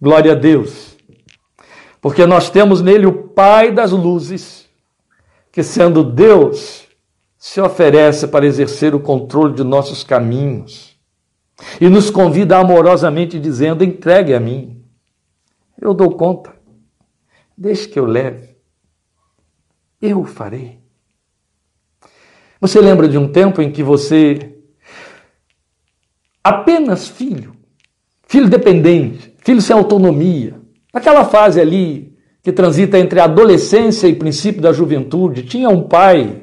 Glória 0.02 0.32
a 0.32 0.36
Deus, 0.36 0.98
porque 2.02 2.26
nós 2.26 2.50
temos 2.50 2.82
nele 2.82 3.06
o 3.06 3.30
Pai 3.30 3.72
das 3.72 3.92
luzes, 3.92 4.68
que 5.52 5.64
sendo 5.64 6.04
Deus, 6.04 6.83
se 7.46 7.60
oferece 7.60 8.26
para 8.26 8.46
exercer 8.46 8.96
o 8.96 9.02
controle 9.02 9.54
de 9.54 9.66
nossos 9.66 10.02
caminhos 10.02 10.98
e 11.82 11.90
nos 11.90 12.10
convida 12.10 12.58
amorosamente 12.58 13.38
dizendo: 13.38 13.84
entregue 13.84 14.34
a 14.34 14.40
mim, 14.40 14.82
eu 15.78 15.94
dou 15.94 16.12
conta, 16.12 16.56
deixe 17.58 17.86
que 17.90 18.00
eu 18.00 18.06
leve, 18.06 18.56
eu 20.02 20.22
o 20.22 20.24
farei. 20.24 20.80
Você 22.62 22.80
lembra 22.80 23.10
de 23.10 23.18
um 23.18 23.30
tempo 23.30 23.62
em 23.62 23.74
que 23.74 23.84
você, 23.84 24.56
apenas 26.42 27.10
filho, 27.10 27.58
filho 28.26 28.48
dependente, 28.48 29.36
filho 29.40 29.62
sem 29.62 29.76
autonomia, 29.76 30.62
naquela 30.94 31.26
fase 31.26 31.60
ali 31.60 32.18
que 32.42 32.54
transita 32.54 32.98
entre 32.98 33.20
a 33.20 33.26
adolescência 33.26 34.08
e 34.08 34.16
princípio 34.16 34.62
da 34.62 34.72
juventude, 34.72 35.44
tinha 35.44 35.68
um 35.68 35.84
pai 35.84 36.43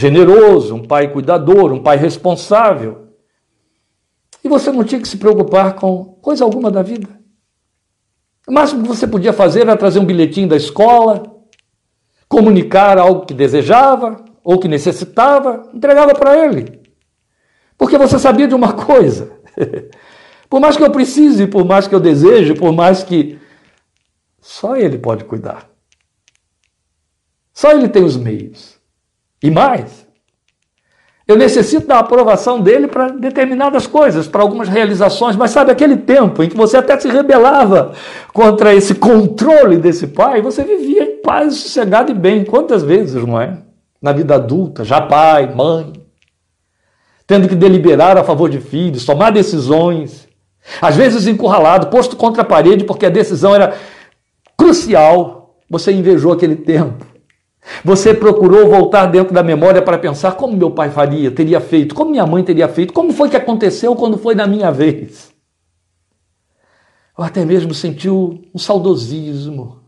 generoso, 0.00 0.74
um 0.74 0.82
pai 0.82 1.12
cuidador, 1.12 1.74
um 1.74 1.82
pai 1.82 1.98
responsável. 1.98 3.08
E 4.42 4.48
você 4.48 4.72
não 4.72 4.82
tinha 4.82 4.98
que 4.98 5.06
se 5.06 5.18
preocupar 5.18 5.74
com 5.74 6.16
coisa 6.22 6.42
alguma 6.42 6.70
da 6.70 6.80
vida. 6.80 7.06
O 8.48 8.52
máximo 8.52 8.82
que 8.82 8.88
você 8.88 9.06
podia 9.06 9.34
fazer 9.34 9.60
era 9.60 9.76
trazer 9.76 9.98
um 9.98 10.06
bilhetinho 10.06 10.48
da 10.48 10.56
escola, 10.56 11.22
comunicar 12.26 12.96
algo 12.96 13.26
que 13.26 13.34
desejava 13.34 14.24
ou 14.42 14.58
que 14.58 14.68
necessitava, 14.68 15.68
entregava 15.74 16.14
para 16.14 16.46
ele. 16.46 16.80
Porque 17.76 17.98
você 17.98 18.18
sabia 18.18 18.48
de 18.48 18.54
uma 18.54 18.72
coisa. 18.86 19.30
por 20.48 20.60
mais 20.60 20.78
que 20.78 20.82
eu 20.82 20.90
precise, 20.90 21.46
por 21.46 21.66
mais 21.66 21.86
que 21.86 21.94
eu 21.94 22.00
deseje, 22.00 22.54
por 22.54 22.72
mais 22.72 23.04
que. 23.04 23.38
Só 24.40 24.76
ele 24.76 24.96
pode 24.96 25.24
cuidar. 25.24 25.68
Só 27.52 27.72
ele 27.72 27.90
tem 27.90 28.02
os 28.02 28.16
meios. 28.16 28.79
E 29.42 29.50
mais, 29.50 30.06
eu 31.30 31.36
necessito 31.36 31.86
da 31.86 32.00
aprovação 32.00 32.60
dele 32.60 32.88
para 32.88 33.08
determinadas 33.08 33.86
coisas, 33.86 34.26
para 34.26 34.42
algumas 34.42 34.68
realizações, 34.68 35.36
mas 35.36 35.52
sabe 35.52 35.70
aquele 35.70 35.96
tempo 35.96 36.42
em 36.42 36.48
que 36.48 36.56
você 36.56 36.76
até 36.76 36.98
se 36.98 37.08
rebelava 37.08 37.92
contra 38.32 38.74
esse 38.74 38.96
controle 38.96 39.76
desse 39.76 40.08
pai, 40.08 40.42
você 40.42 40.64
vivia 40.64 41.04
em 41.04 41.22
paz, 41.22 41.54
sossegado 41.54 42.10
e 42.10 42.14
bem. 42.14 42.44
Quantas 42.44 42.82
vezes, 42.82 43.24
não 43.24 43.40
é? 43.40 43.58
Na 44.02 44.12
vida 44.12 44.34
adulta, 44.34 44.82
já 44.82 45.00
pai, 45.00 45.54
mãe, 45.54 45.92
tendo 47.28 47.48
que 47.48 47.54
deliberar 47.54 48.18
a 48.18 48.24
favor 48.24 48.50
de 48.50 48.58
filhos, 48.58 49.04
tomar 49.04 49.30
decisões, 49.30 50.28
às 50.82 50.96
vezes 50.96 51.28
encurralado, 51.28 51.86
posto 51.86 52.16
contra 52.16 52.42
a 52.42 52.44
parede 52.44 52.82
porque 52.82 53.06
a 53.06 53.10
decisão 53.10 53.54
era 53.54 53.76
crucial. 54.56 55.54
Você 55.70 55.92
invejou 55.92 56.32
aquele 56.32 56.56
tempo. 56.56 57.06
Você 57.84 58.12
procurou 58.12 58.68
voltar 58.68 59.06
dentro 59.06 59.32
da 59.32 59.42
memória 59.42 59.80
para 59.80 59.98
pensar 59.98 60.32
como 60.32 60.56
meu 60.56 60.70
pai 60.70 60.90
faria, 60.90 61.30
teria 61.30 61.60
feito, 61.60 61.94
como 61.94 62.10
minha 62.10 62.26
mãe 62.26 62.42
teria 62.42 62.68
feito, 62.68 62.92
como 62.92 63.12
foi 63.12 63.30
que 63.30 63.36
aconteceu 63.36 63.94
quando 63.94 64.18
foi 64.18 64.34
na 64.34 64.46
minha 64.46 64.70
vez. 64.70 65.32
Ou 67.16 67.24
até 67.24 67.44
mesmo 67.44 67.72
sentiu 67.72 68.42
um 68.54 68.58
saudosismo. 68.58 69.80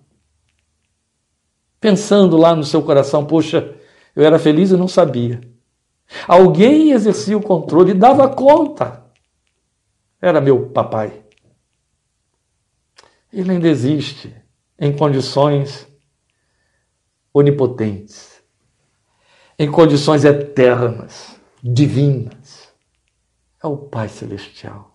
Pensando 1.81 2.37
lá 2.37 2.55
no 2.55 2.65
seu 2.65 2.83
coração, 2.83 3.25
poxa, 3.25 3.75
eu 4.15 4.25
era 4.25 4.39
feliz 4.39 4.71
e 4.71 4.77
não 4.77 4.89
sabia. 4.89 5.41
Alguém 6.29 6.93
exercia 6.93 7.37
o 7.37 7.43
controle 7.43 7.91
e 7.93 7.95
dava 7.95 8.29
conta. 8.29 9.03
Era 10.21 10.41
meu 10.41 10.69
papai. 10.69 11.23
Ele 13.33 13.51
ainda 13.51 13.69
existe 13.69 14.33
em 14.79 14.93
condições 14.93 15.89
onipotentes, 17.33 18.43
em 19.59 19.71
condições 19.71 20.25
eternas, 20.25 21.37
divinas. 21.63 22.69
É 23.63 23.67
o 23.67 23.77
Pai 23.77 24.09
Celestial. 24.09 24.93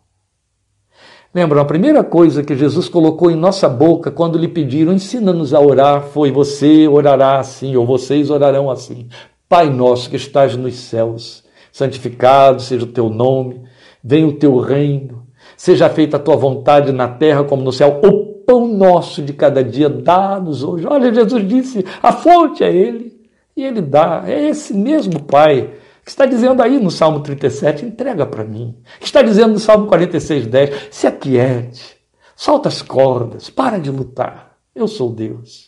Lembra, 1.33 1.61
a 1.61 1.65
primeira 1.65 2.03
coisa 2.03 2.43
que 2.43 2.55
Jesus 2.55 2.89
colocou 2.89 3.29
em 3.29 3.35
nossa 3.35 3.69
boca 3.69 4.09
quando 4.09 4.38
lhe 4.38 4.47
pediram, 4.47 4.93
ensina-nos 4.93 5.53
a 5.53 5.59
orar, 5.59 6.03
foi 6.03 6.31
você 6.31 6.88
orará 6.88 7.39
assim, 7.39 7.75
ou 7.75 7.85
vocês 7.85 8.29
orarão 8.29 8.69
assim. 8.71 9.07
Pai 9.47 9.69
nosso 9.69 10.09
que 10.09 10.15
estás 10.15 10.55
nos 10.55 10.75
céus, 10.75 11.43
santificado 11.71 12.61
seja 12.61 12.83
o 12.83 12.91
teu 12.91 13.09
nome, 13.09 13.61
venha 14.03 14.27
o 14.27 14.33
teu 14.33 14.57
reino, 14.57 15.27
seja 15.55 15.89
feita 15.89 16.17
a 16.17 16.19
tua 16.19 16.35
vontade 16.35 16.91
na 16.91 17.07
terra 17.07 17.43
como 17.43 17.63
no 17.63 17.71
céu. 17.71 18.01
O 18.03 18.26
pão 18.48 18.66
nosso 18.66 19.22
de 19.22 19.34
cada 19.34 19.62
dia 19.62 19.89
dá-nos 19.89 20.64
hoje. 20.64 20.88
Olha, 20.88 21.14
Jesus 21.14 21.45
disse: 21.45 21.86
a 22.02 22.14
fonte 22.14 22.64
é 22.64 22.74
Ele, 22.74 23.22
e 23.56 23.64
Ele 23.64 23.82
dá. 23.82 24.24
É 24.26 24.48
esse 24.48 24.74
mesmo 24.74 25.22
Pai 25.22 25.74
que 26.06 26.10
está 26.10 26.26
dizendo 26.26 26.64
aí 26.64 26.80
no 26.80 26.89
Salmo 26.89 27.20
37, 27.20 27.86
entrega 27.86 28.26
para 28.26 28.45
mim. 28.45 28.78
Que 28.98 29.06
está 29.06 29.22
dizendo 29.22 29.52
no 29.52 29.60
Salmo 29.60 29.88
46, 29.88 30.48
10, 30.48 30.88
se 30.89 31.06
aquiete, 31.06 31.98
solta 32.34 32.70
as 32.70 32.82
cordas, 32.82 33.50
para 33.50 33.78
de 33.78 33.91
lutar. 33.91 34.58
Eu 34.74 34.88
sou 34.88 35.12
Deus. 35.12 35.68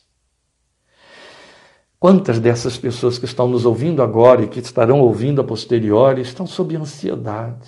Quantas 2.00 2.40
dessas 2.40 2.78
pessoas 2.78 3.18
que 3.18 3.26
estão 3.26 3.50
nos 3.50 3.66
ouvindo 3.66 4.02
agora 4.02 4.44
e 4.44 4.48
que 4.48 4.60
estarão 4.60 5.02
ouvindo 5.02 5.42
a 5.42 5.44
posteriori 5.44 6.22
estão 6.22 6.48
sob 6.48 6.74
ansiedade? 6.78 7.68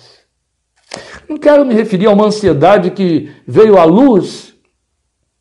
Não 1.28 1.36
quero 1.36 1.66
me 1.66 1.74
referir 1.74 2.06
a 2.06 2.12
uma 2.12 2.24
ansiedade 2.24 2.92
que 2.92 3.30
veio 3.46 3.76
à 3.76 3.84
luz 3.84 4.51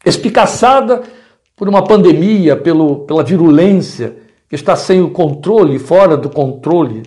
espicaçada 0.05 1.03
por 1.55 1.69
uma 1.69 1.83
pandemia, 1.83 2.55
pelo, 2.55 3.05
pela 3.05 3.23
virulência 3.23 4.17
que 4.49 4.55
está 4.55 4.75
sem 4.75 5.01
o 5.01 5.11
controle, 5.11 5.79
fora 5.79 6.17
do 6.17 6.29
controle 6.29 7.03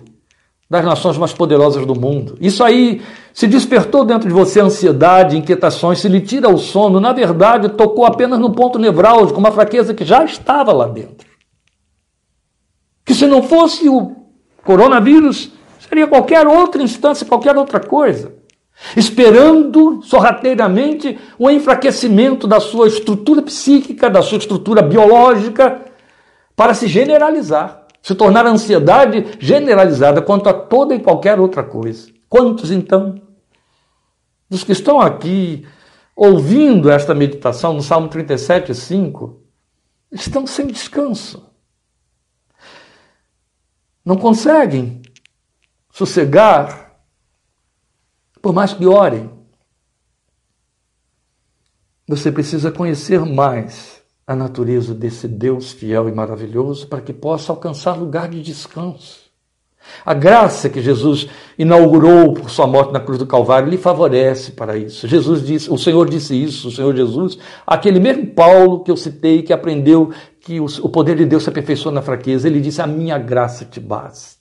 das 0.69 0.83
nações 0.83 1.17
mais 1.17 1.31
poderosas 1.31 1.85
do 1.85 1.93
mundo. 1.93 2.37
Isso 2.39 2.63
aí 2.63 3.01
se 3.33 3.47
despertou 3.47 4.03
dentro 4.03 4.27
de 4.27 4.33
você 4.33 4.59
ansiedade, 4.59 5.37
inquietações, 5.37 5.99
se 5.99 6.07
lhe 6.07 6.21
tira 6.21 6.49
o 6.49 6.57
sono, 6.57 6.99
na 6.99 7.13
verdade 7.13 7.69
tocou 7.69 8.05
apenas 8.05 8.39
no 8.39 8.51
ponto 8.51 8.79
nevrálgico, 8.79 9.39
uma 9.39 9.51
fraqueza 9.51 9.93
que 9.93 10.03
já 10.03 10.23
estava 10.23 10.73
lá 10.73 10.87
dentro. 10.87 11.27
Que 13.05 13.13
se 13.13 13.27
não 13.27 13.43
fosse 13.43 13.87
o 13.87 14.15
coronavírus, 14.63 15.51
seria 15.87 16.07
qualquer 16.07 16.47
outra 16.47 16.81
instância, 16.81 17.27
qualquer 17.27 17.55
outra 17.55 17.79
coisa 17.79 18.34
esperando 18.95 20.01
sorrateiramente 20.03 21.17
o 21.39 21.49
enfraquecimento 21.49 22.47
da 22.47 22.59
sua 22.59 22.87
estrutura 22.87 23.41
psíquica, 23.41 24.09
da 24.09 24.21
sua 24.21 24.37
estrutura 24.37 24.81
biológica, 24.81 25.81
para 26.55 26.73
se 26.73 26.87
generalizar, 26.87 27.87
se 28.01 28.15
tornar 28.15 28.45
ansiedade 28.45 29.37
generalizada 29.39 30.21
quanto 30.21 30.49
a 30.49 30.53
toda 30.53 30.93
e 30.93 30.99
qualquer 30.99 31.39
outra 31.39 31.63
coisa. 31.63 32.09
Quantos 32.29 32.71
então 32.71 33.21
dos 34.49 34.63
que 34.63 34.71
estão 34.71 35.01
aqui 35.01 35.65
ouvindo 36.15 36.89
esta 36.89 37.13
meditação 37.13 37.73
no 37.73 37.81
Salmo 37.81 38.07
37, 38.07 38.73
5, 38.73 39.41
estão 40.11 40.45
sem 40.45 40.67
descanso? 40.67 41.49
Não 44.03 44.15
conseguem 44.15 45.01
sossegar 45.91 46.84
por 48.45 48.53
mais 48.53 48.73
que 48.73 48.85
orem, 48.85 49.27
você 52.07 52.31
precisa 52.31 52.71
conhecer 52.71 53.25
mais 53.25 54.03
a 54.27 54.35
natureza 54.35 54.93
desse 54.93 55.27
Deus 55.27 55.71
fiel 55.71 56.07
e 56.07 56.11
maravilhoso 56.11 56.85
para 56.85 57.01
que 57.01 57.11
possa 57.11 57.51
alcançar 57.51 57.93
lugar 57.97 58.29
de 58.29 58.43
descanso. 58.43 59.21
A 60.05 60.13
graça 60.13 60.69
que 60.69 60.79
Jesus 60.79 61.27
inaugurou 61.57 62.35
por 62.35 62.51
sua 62.51 62.67
morte 62.67 62.93
na 62.93 62.99
cruz 62.99 63.17
do 63.17 63.25
Calvário 63.25 63.67
lhe 63.67 63.79
favorece 63.79 64.51
para 64.51 64.77
isso. 64.77 65.07
Jesus 65.07 65.43
disse, 65.43 65.71
o 65.71 65.77
Senhor 65.79 66.07
disse 66.07 66.35
isso, 66.35 66.67
o 66.67 66.71
Senhor 66.71 66.95
Jesus, 66.95 67.39
aquele 67.65 67.99
mesmo 67.99 68.27
Paulo 68.27 68.83
que 68.83 68.91
eu 68.91 68.97
citei, 68.97 69.41
que 69.41 69.53
aprendeu 69.53 70.11
que 70.39 70.59
o 70.59 70.89
poder 70.89 71.15
de 71.15 71.25
Deus 71.25 71.41
se 71.41 71.49
aperfeiçoa 71.49 71.91
na 71.91 72.03
fraqueza, 72.03 72.47
ele 72.47 72.61
disse: 72.61 72.79
A 72.79 72.85
minha 72.85 73.17
graça 73.17 73.65
te 73.65 73.79
basta. 73.79 74.34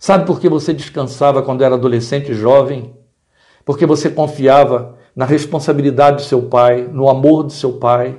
Sabe 0.00 0.24
por 0.24 0.40
que 0.40 0.48
você 0.48 0.72
descansava 0.72 1.42
quando 1.42 1.62
era 1.62 1.74
adolescente 1.74 2.32
e 2.32 2.34
jovem? 2.34 2.96
Porque 3.66 3.84
você 3.84 4.08
confiava 4.08 4.96
na 5.14 5.26
responsabilidade 5.26 6.16
do 6.16 6.22
seu 6.22 6.40
pai, 6.40 6.88
no 6.90 7.10
amor 7.10 7.42
do 7.42 7.52
seu 7.52 7.74
pai 7.74 8.18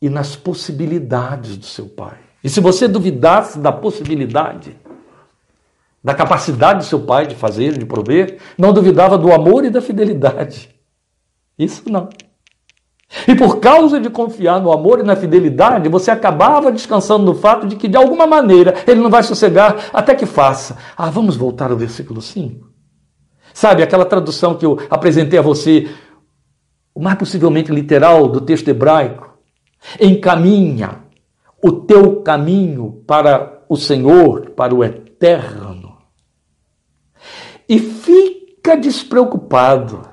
e 0.00 0.08
nas 0.08 0.34
possibilidades 0.34 1.58
do 1.58 1.66
seu 1.66 1.86
pai. 1.86 2.16
E 2.42 2.48
se 2.48 2.60
você 2.60 2.88
duvidasse 2.88 3.58
da 3.58 3.70
possibilidade, 3.70 4.74
da 6.02 6.14
capacidade 6.14 6.78
do 6.78 6.86
seu 6.86 7.00
pai 7.00 7.26
de 7.26 7.34
fazer, 7.34 7.76
de 7.76 7.84
prover, 7.84 8.38
não 8.56 8.72
duvidava 8.72 9.18
do 9.18 9.30
amor 9.30 9.66
e 9.66 9.70
da 9.70 9.82
fidelidade. 9.82 10.74
Isso 11.58 11.82
não. 11.90 12.08
E 13.28 13.34
por 13.34 13.60
causa 13.60 14.00
de 14.00 14.08
confiar 14.08 14.60
no 14.60 14.72
amor 14.72 15.00
e 15.00 15.02
na 15.02 15.14
fidelidade, 15.14 15.88
você 15.88 16.10
acabava 16.10 16.72
descansando 16.72 17.24
no 17.24 17.34
fato 17.34 17.66
de 17.66 17.76
que, 17.76 17.86
de 17.86 17.96
alguma 17.96 18.26
maneira, 18.26 18.74
ele 18.86 19.00
não 19.00 19.10
vai 19.10 19.22
sossegar 19.22 19.90
até 19.92 20.14
que 20.14 20.26
faça. 20.26 20.76
Ah, 20.96 21.10
vamos 21.10 21.36
voltar 21.36 21.70
ao 21.70 21.76
versículo 21.76 22.22
5. 22.22 22.68
Sabe, 23.52 23.82
aquela 23.82 24.06
tradução 24.06 24.54
que 24.54 24.64
eu 24.64 24.78
apresentei 24.88 25.38
a 25.38 25.42
você, 25.42 25.90
o 26.94 27.00
mais 27.00 27.18
possivelmente 27.18 27.70
literal 27.70 28.28
do 28.28 28.40
texto 28.40 28.68
hebraico. 28.68 29.30
Encaminha, 30.00 31.00
o 31.62 31.70
teu 31.70 32.22
caminho 32.22 33.02
para 33.06 33.62
o 33.68 33.76
Senhor, 33.76 34.50
para 34.50 34.74
o 34.74 34.82
eterno. 34.82 35.98
E 37.68 37.78
fica 37.78 38.76
despreocupado. 38.76 40.11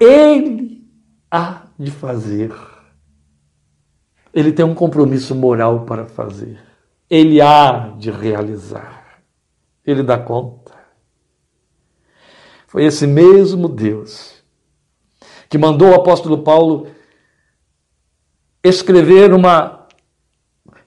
Ele 0.00 0.86
há 1.30 1.66
de 1.78 1.90
fazer. 1.90 2.52
Ele 4.32 4.52
tem 4.52 4.64
um 4.64 4.74
compromisso 4.74 5.34
moral 5.34 5.84
para 5.84 6.06
fazer. 6.06 6.58
Ele 7.08 7.40
há 7.40 7.94
de 7.98 8.10
realizar. 8.10 9.22
Ele 9.84 10.02
dá 10.02 10.18
conta. 10.18 10.72
Foi 12.66 12.84
esse 12.84 13.06
mesmo 13.06 13.68
Deus 13.68 14.38
que 15.48 15.56
mandou 15.56 15.90
o 15.90 15.94
apóstolo 15.94 16.42
Paulo 16.42 16.88
escrever 18.62 19.32
uma, 19.32 19.86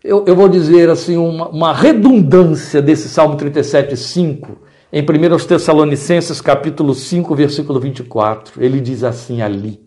eu, 0.03 0.25
eu 0.25 0.35
vou 0.35 0.47
dizer 0.47 0.89
assim, 0.89 1.17
uma, 1.17 1.49
uma 1.49 1.73
redundância 1.73 2.81
desse 2.81 3.09
Salmo 3.09 3.35
37, 3.35 3.97
5, 3.97 4.61
em 4.91 5.01
1 5.01 5.47
Tessalonicenses, 5.47 6.41
capítulo 6.41 6.93
5, 6.93 7.33
versículo 7.33 7.79
24. 7.79 8.61
Ele 8.61 8.81
diz 8.81 9.03
assim 9.03 9.41
ali: 9.41 9.79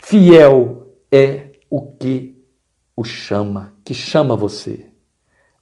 Fiel 0.00 0.96
é 1.10 1.52
o 1.68 1.92
que 1.92 2.36
o 2.96 3.04
chama, 3.04 3.74
que 3.84 3.94
chama 3.94 4.34
você, 4.34 4.86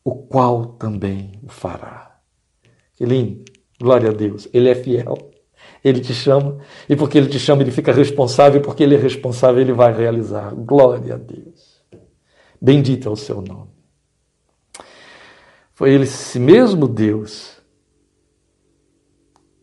o 0.02 0.14
qual 0.14 0.66
também 0.66 1.38
o 1.42 1.48
fará. 1.48 2.18
Que 2.96 3.04
lindo, 3.04 3.44
glória 3.78 4.10
a 4.10 4.12
Deus, 4.12 4.48
ele 4.52 4.68
é 4.68 4.74
fiel. 4.74 5.16
Ele 5.84 6.00
te 6.00 6.14
chama, 6.14 6.58
e 6.88 6.96
porque 6.96 7.18
ele 7.18 7.28
te 7.28 7.38
chama, 7.38 7.62
ele 7.62 7.70
fica 7.70 7.92
responsável, 7.92 8.60
e 8.60 8.64
porque 8.64 8.82
ele 8.82 8.94
é 8.94 8.98
responsável, 8.98 9.60
ele 9.60 9.72
vai 9.72 9.92
realizar. 9.92 10.52
Glória 10.54 11.14
a 11.14 11.18
Deus. 11.18 11.82
Bendito 12.60 13.08
é 13.08 13.12
o 13.12 13.16
seu 13.16 13.40
nome. 13.40 13.70
Foi 15.74 15.92
ele, 15.92 16.04
esse 16.04 16.40
mesmo 16.40 16.88
Deus, 16.88 17.57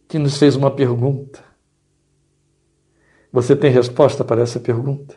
que 0.08 0.20
nos 0.20 0.38
fez 0.38 0.56
uma 0.56 0.72
pergunta. 0.72 1.44
Você 3.32 3.56
tem 3.56 3.72
resposta 3.72 4.24
para 4.24 4.42
essa 4.42 4.60
pergunta? 4.60 5.16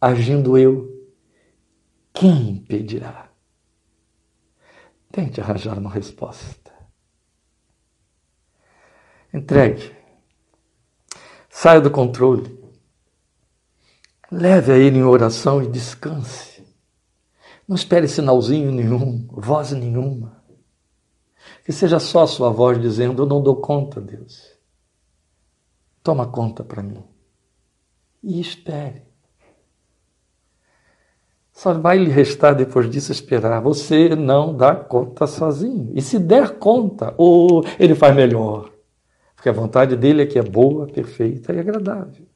Agindo 0.00 0.56
eu, 0.56 1.08
quem 2.12 2.50
impedirá? 2.50 3.30
Tente 5.10 5.40
arranjar 5.40 5.78
uma 5.78 5.90
resposta. 5.90 6.72
Entregue 9.32 9.96
Saia 11.58 11.80
do 11.80 11.90
controle. 11.90 12.54
Leve 14.30 14.72
a 14.72 14.76
Ele 14.76 14.98
em 14.98 15.02
oração 15.02 15.62
e 15.62 15.66
descanse. 15.66 16.62
Não 17.66 17.74
espere 17.74 18.06
sinalzinho 18.06 18.70
nenhum, 18.70 19.26
voz 19.32 19.72
nenhuma. 19.72 20.35
Que 21.66 21.72
seja 21.72 21.98
só 21.98 22.22
a 22.22 22.26
sua 22.28 22.48
voz 22.48 22.80
dizendo: 22.80 23.24
Eu 23.24 23.26
não 23.26 23.42
dou 23.42 23.56
conta, 23.56 24.00
Deus. 24.00 24.56
Toma 26.00 26.24
conta 26.24 26.62
para 26.62 26.80
mim. 26.80 27.02
E 28.22 28.40
espere. 28.40 29.02
Só 31.52 31.74
vai 31.74 31.98
lhe 31.98 32.08
restar 32.08 32.54
depois 32.54 32.88
disso 32.88 33.10
esperar. 33.10 33.60
Você 33.62 34.10
não 34.14 34.56
dá 34.56 34.76
conta 34.76 35.26
sozinho. 35.26 35.90
E 35.92 36.00
se 36.00 36.20
der 36.20 36.56
conta, 36.56 37.12
ou 37.18 37.64
oh, 37.64 37.64
ele 37.80 37.96
faz 37.96 38.14
melhor. 38.14 38.70
Porque 39.34 39.48
a 39.48 39.52
vontade 39.52 39.96
dele 39.96 40.22
é 40.22 40.26
que 40.26 40.38
é 40.38 40.42
boa, 40.44 40.86
perfeita 40.86 41.52
e 41.52 41.58
agradável. 41.58 42.28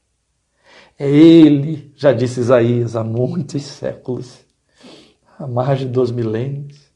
É 0.98 1.08
ele, 1.08 1.92
já 1.94 2.12
disse 2.12 2.40
Isaías, 2.40 2.96
há 2.96 3.04
muitos 3.04 3.62
séculos, 3.62 4.40
há 5.38 5.46
mais 5.46 5.78
de 5.78 5.86
dois 5.86 6.10
milênios. 6.10 6.89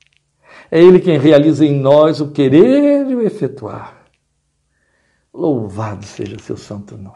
É 0.74 0.82
ele 0.82 0.98
quem 0.98 1.16
realiza 1.16 1.64
em 1.64 1.78
nós 1.78 2.20
o 2.20 2.32
querer 2.32 3.06
e 3.08 3.14
o 3.14 3.22
efetuar. 3.22 4.06
Louvado 5.32 6.04
seja 6.04 6.36
seu 6.40 6.56
santo 6.56 6.96
nome. 6.96 7.14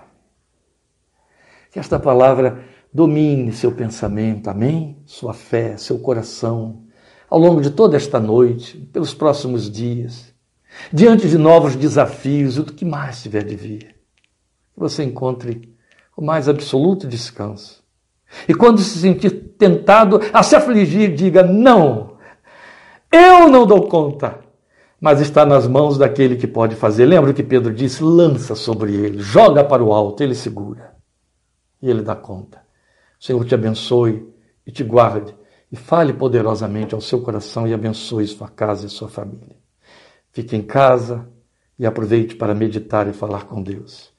Que 1.73 1.81
esta 1.81 1.99
palavra 1.99 2.65
domine 2.95 3.53
seu 3.53 3.73
pensamento, 3.73 4.49
amém? 4.49 5.03
Sua 5.05 5.35
fé, 5.35 5.77
seu 5.77 5.99
coração, 5.99 6.85
ao 7.29 7.37
longo 7.37 7.61
de 7.61 7.71
toda 7.71 7.97
esta 7.97 8.21
noite, 8.21 8.79
pelos 8.93 9.13
próximos 9.13 9.69
dias 9.69 10.33
diante 10.93 11.29
de 11.29 11.37
novos 11.37 11.75
desafios 11.75 12.59
e 12.59 12.63
do 12.63 12.73
que 12.73 12.85
mais 12.85 13.25
tiver 13.25 13.43
de 13.43 13.57
vir. 13.57 13.97
Que 14.73 14.79
você 14.79 15.03
encontre 15.03 15.77
o 16.17 16.25
mais 16.25 16.49
absoluto 16.49 17.09
descanso. 17.09 17.83
E 18.49 18.55
quando 18.55 18.79
se 18.79 19.01
sentir 19.01 19.31
tentado 19.59 20.21
a 20.33 20.45
se 20.45 20.55
afligir, 20.55 21.13
diga: 21.13 21.43
Não, 21.43 22.18
eu 23.11 23.49
não 23.49 23.67
dou 23.67 23.89
conta, 23.89 24.41
mas 25.01 25.21
está 25.21 25.47
nas 25.47 25.67
mãos 25.67 25.97
daquele 25.97 26.37
que 26.37 26.47
pode 26.47 26.75
fazer. 26.77 27.07
Lembra 27.07 27.31
o 27.31 27.35
que 27.35 27.43
Pedro 27.43 27.73
disse? 27.73 28.03
Lança 28.03 28.55
sobre 28.55 28.95
ele, 28.95 29.19
joga 29.19 29.65
para 29.65 29.83
o 29.83 29.93
alto, 29.93 30.23
ele 30.23 30.35
segura. 30.35 30.95
E 31.81 31.89
ele 31.89 32.03
dá 32.03 32.15
conta. 32.15 32.63
O 33.19 33.25
Senhor 33.25 33.45
te 33.45 33.55
abençoe 33.55 34.29
e 34.67 34.71
te 34.71 34.85
guarde, 34.85 35.35
e 35.73 35.77
fale 35.77 36.13
poderosamente 36.13 36.95
ao 36.95 37.01
seu 37.01 37.21
coração 37.23 37.67
e 37.67 37.75
abençoe 37.75 38.27
sua 38.27 38.49
casa 38.49 38.87
e 38.87 38.91
sua 38.91 39.09
família. 39.09 39.57
Fique 40.33 40.55
em 40.55 40.63
casa 40.63 41.29
e 41.79 41.87
aproveite 41.87 42.35
para 42.35 42.55
meditar 42.55 43.09
e 43.09 43.13
falar 43.13 43.45
com 43.45 43.63
Deus. 43.63 44.13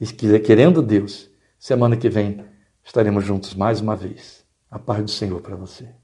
E 0.00 0.06
querendo 0.40 0.82
Deus, 0.82 1.30
semana 1.58 1.96
que 1.96 2.08
vem 2.08 2.44
estaremos 2.84 3.24
juntos 3.24 3.54
mais 3.54 3.80
uma 3.80 3.94
vez. 3.94 4.44
A 4.70 4.78
paz 4.78 5.02
do 5.04 5.10
Senhor 5.10 5.40
para 5.40 5.54
você. 5.54 6.01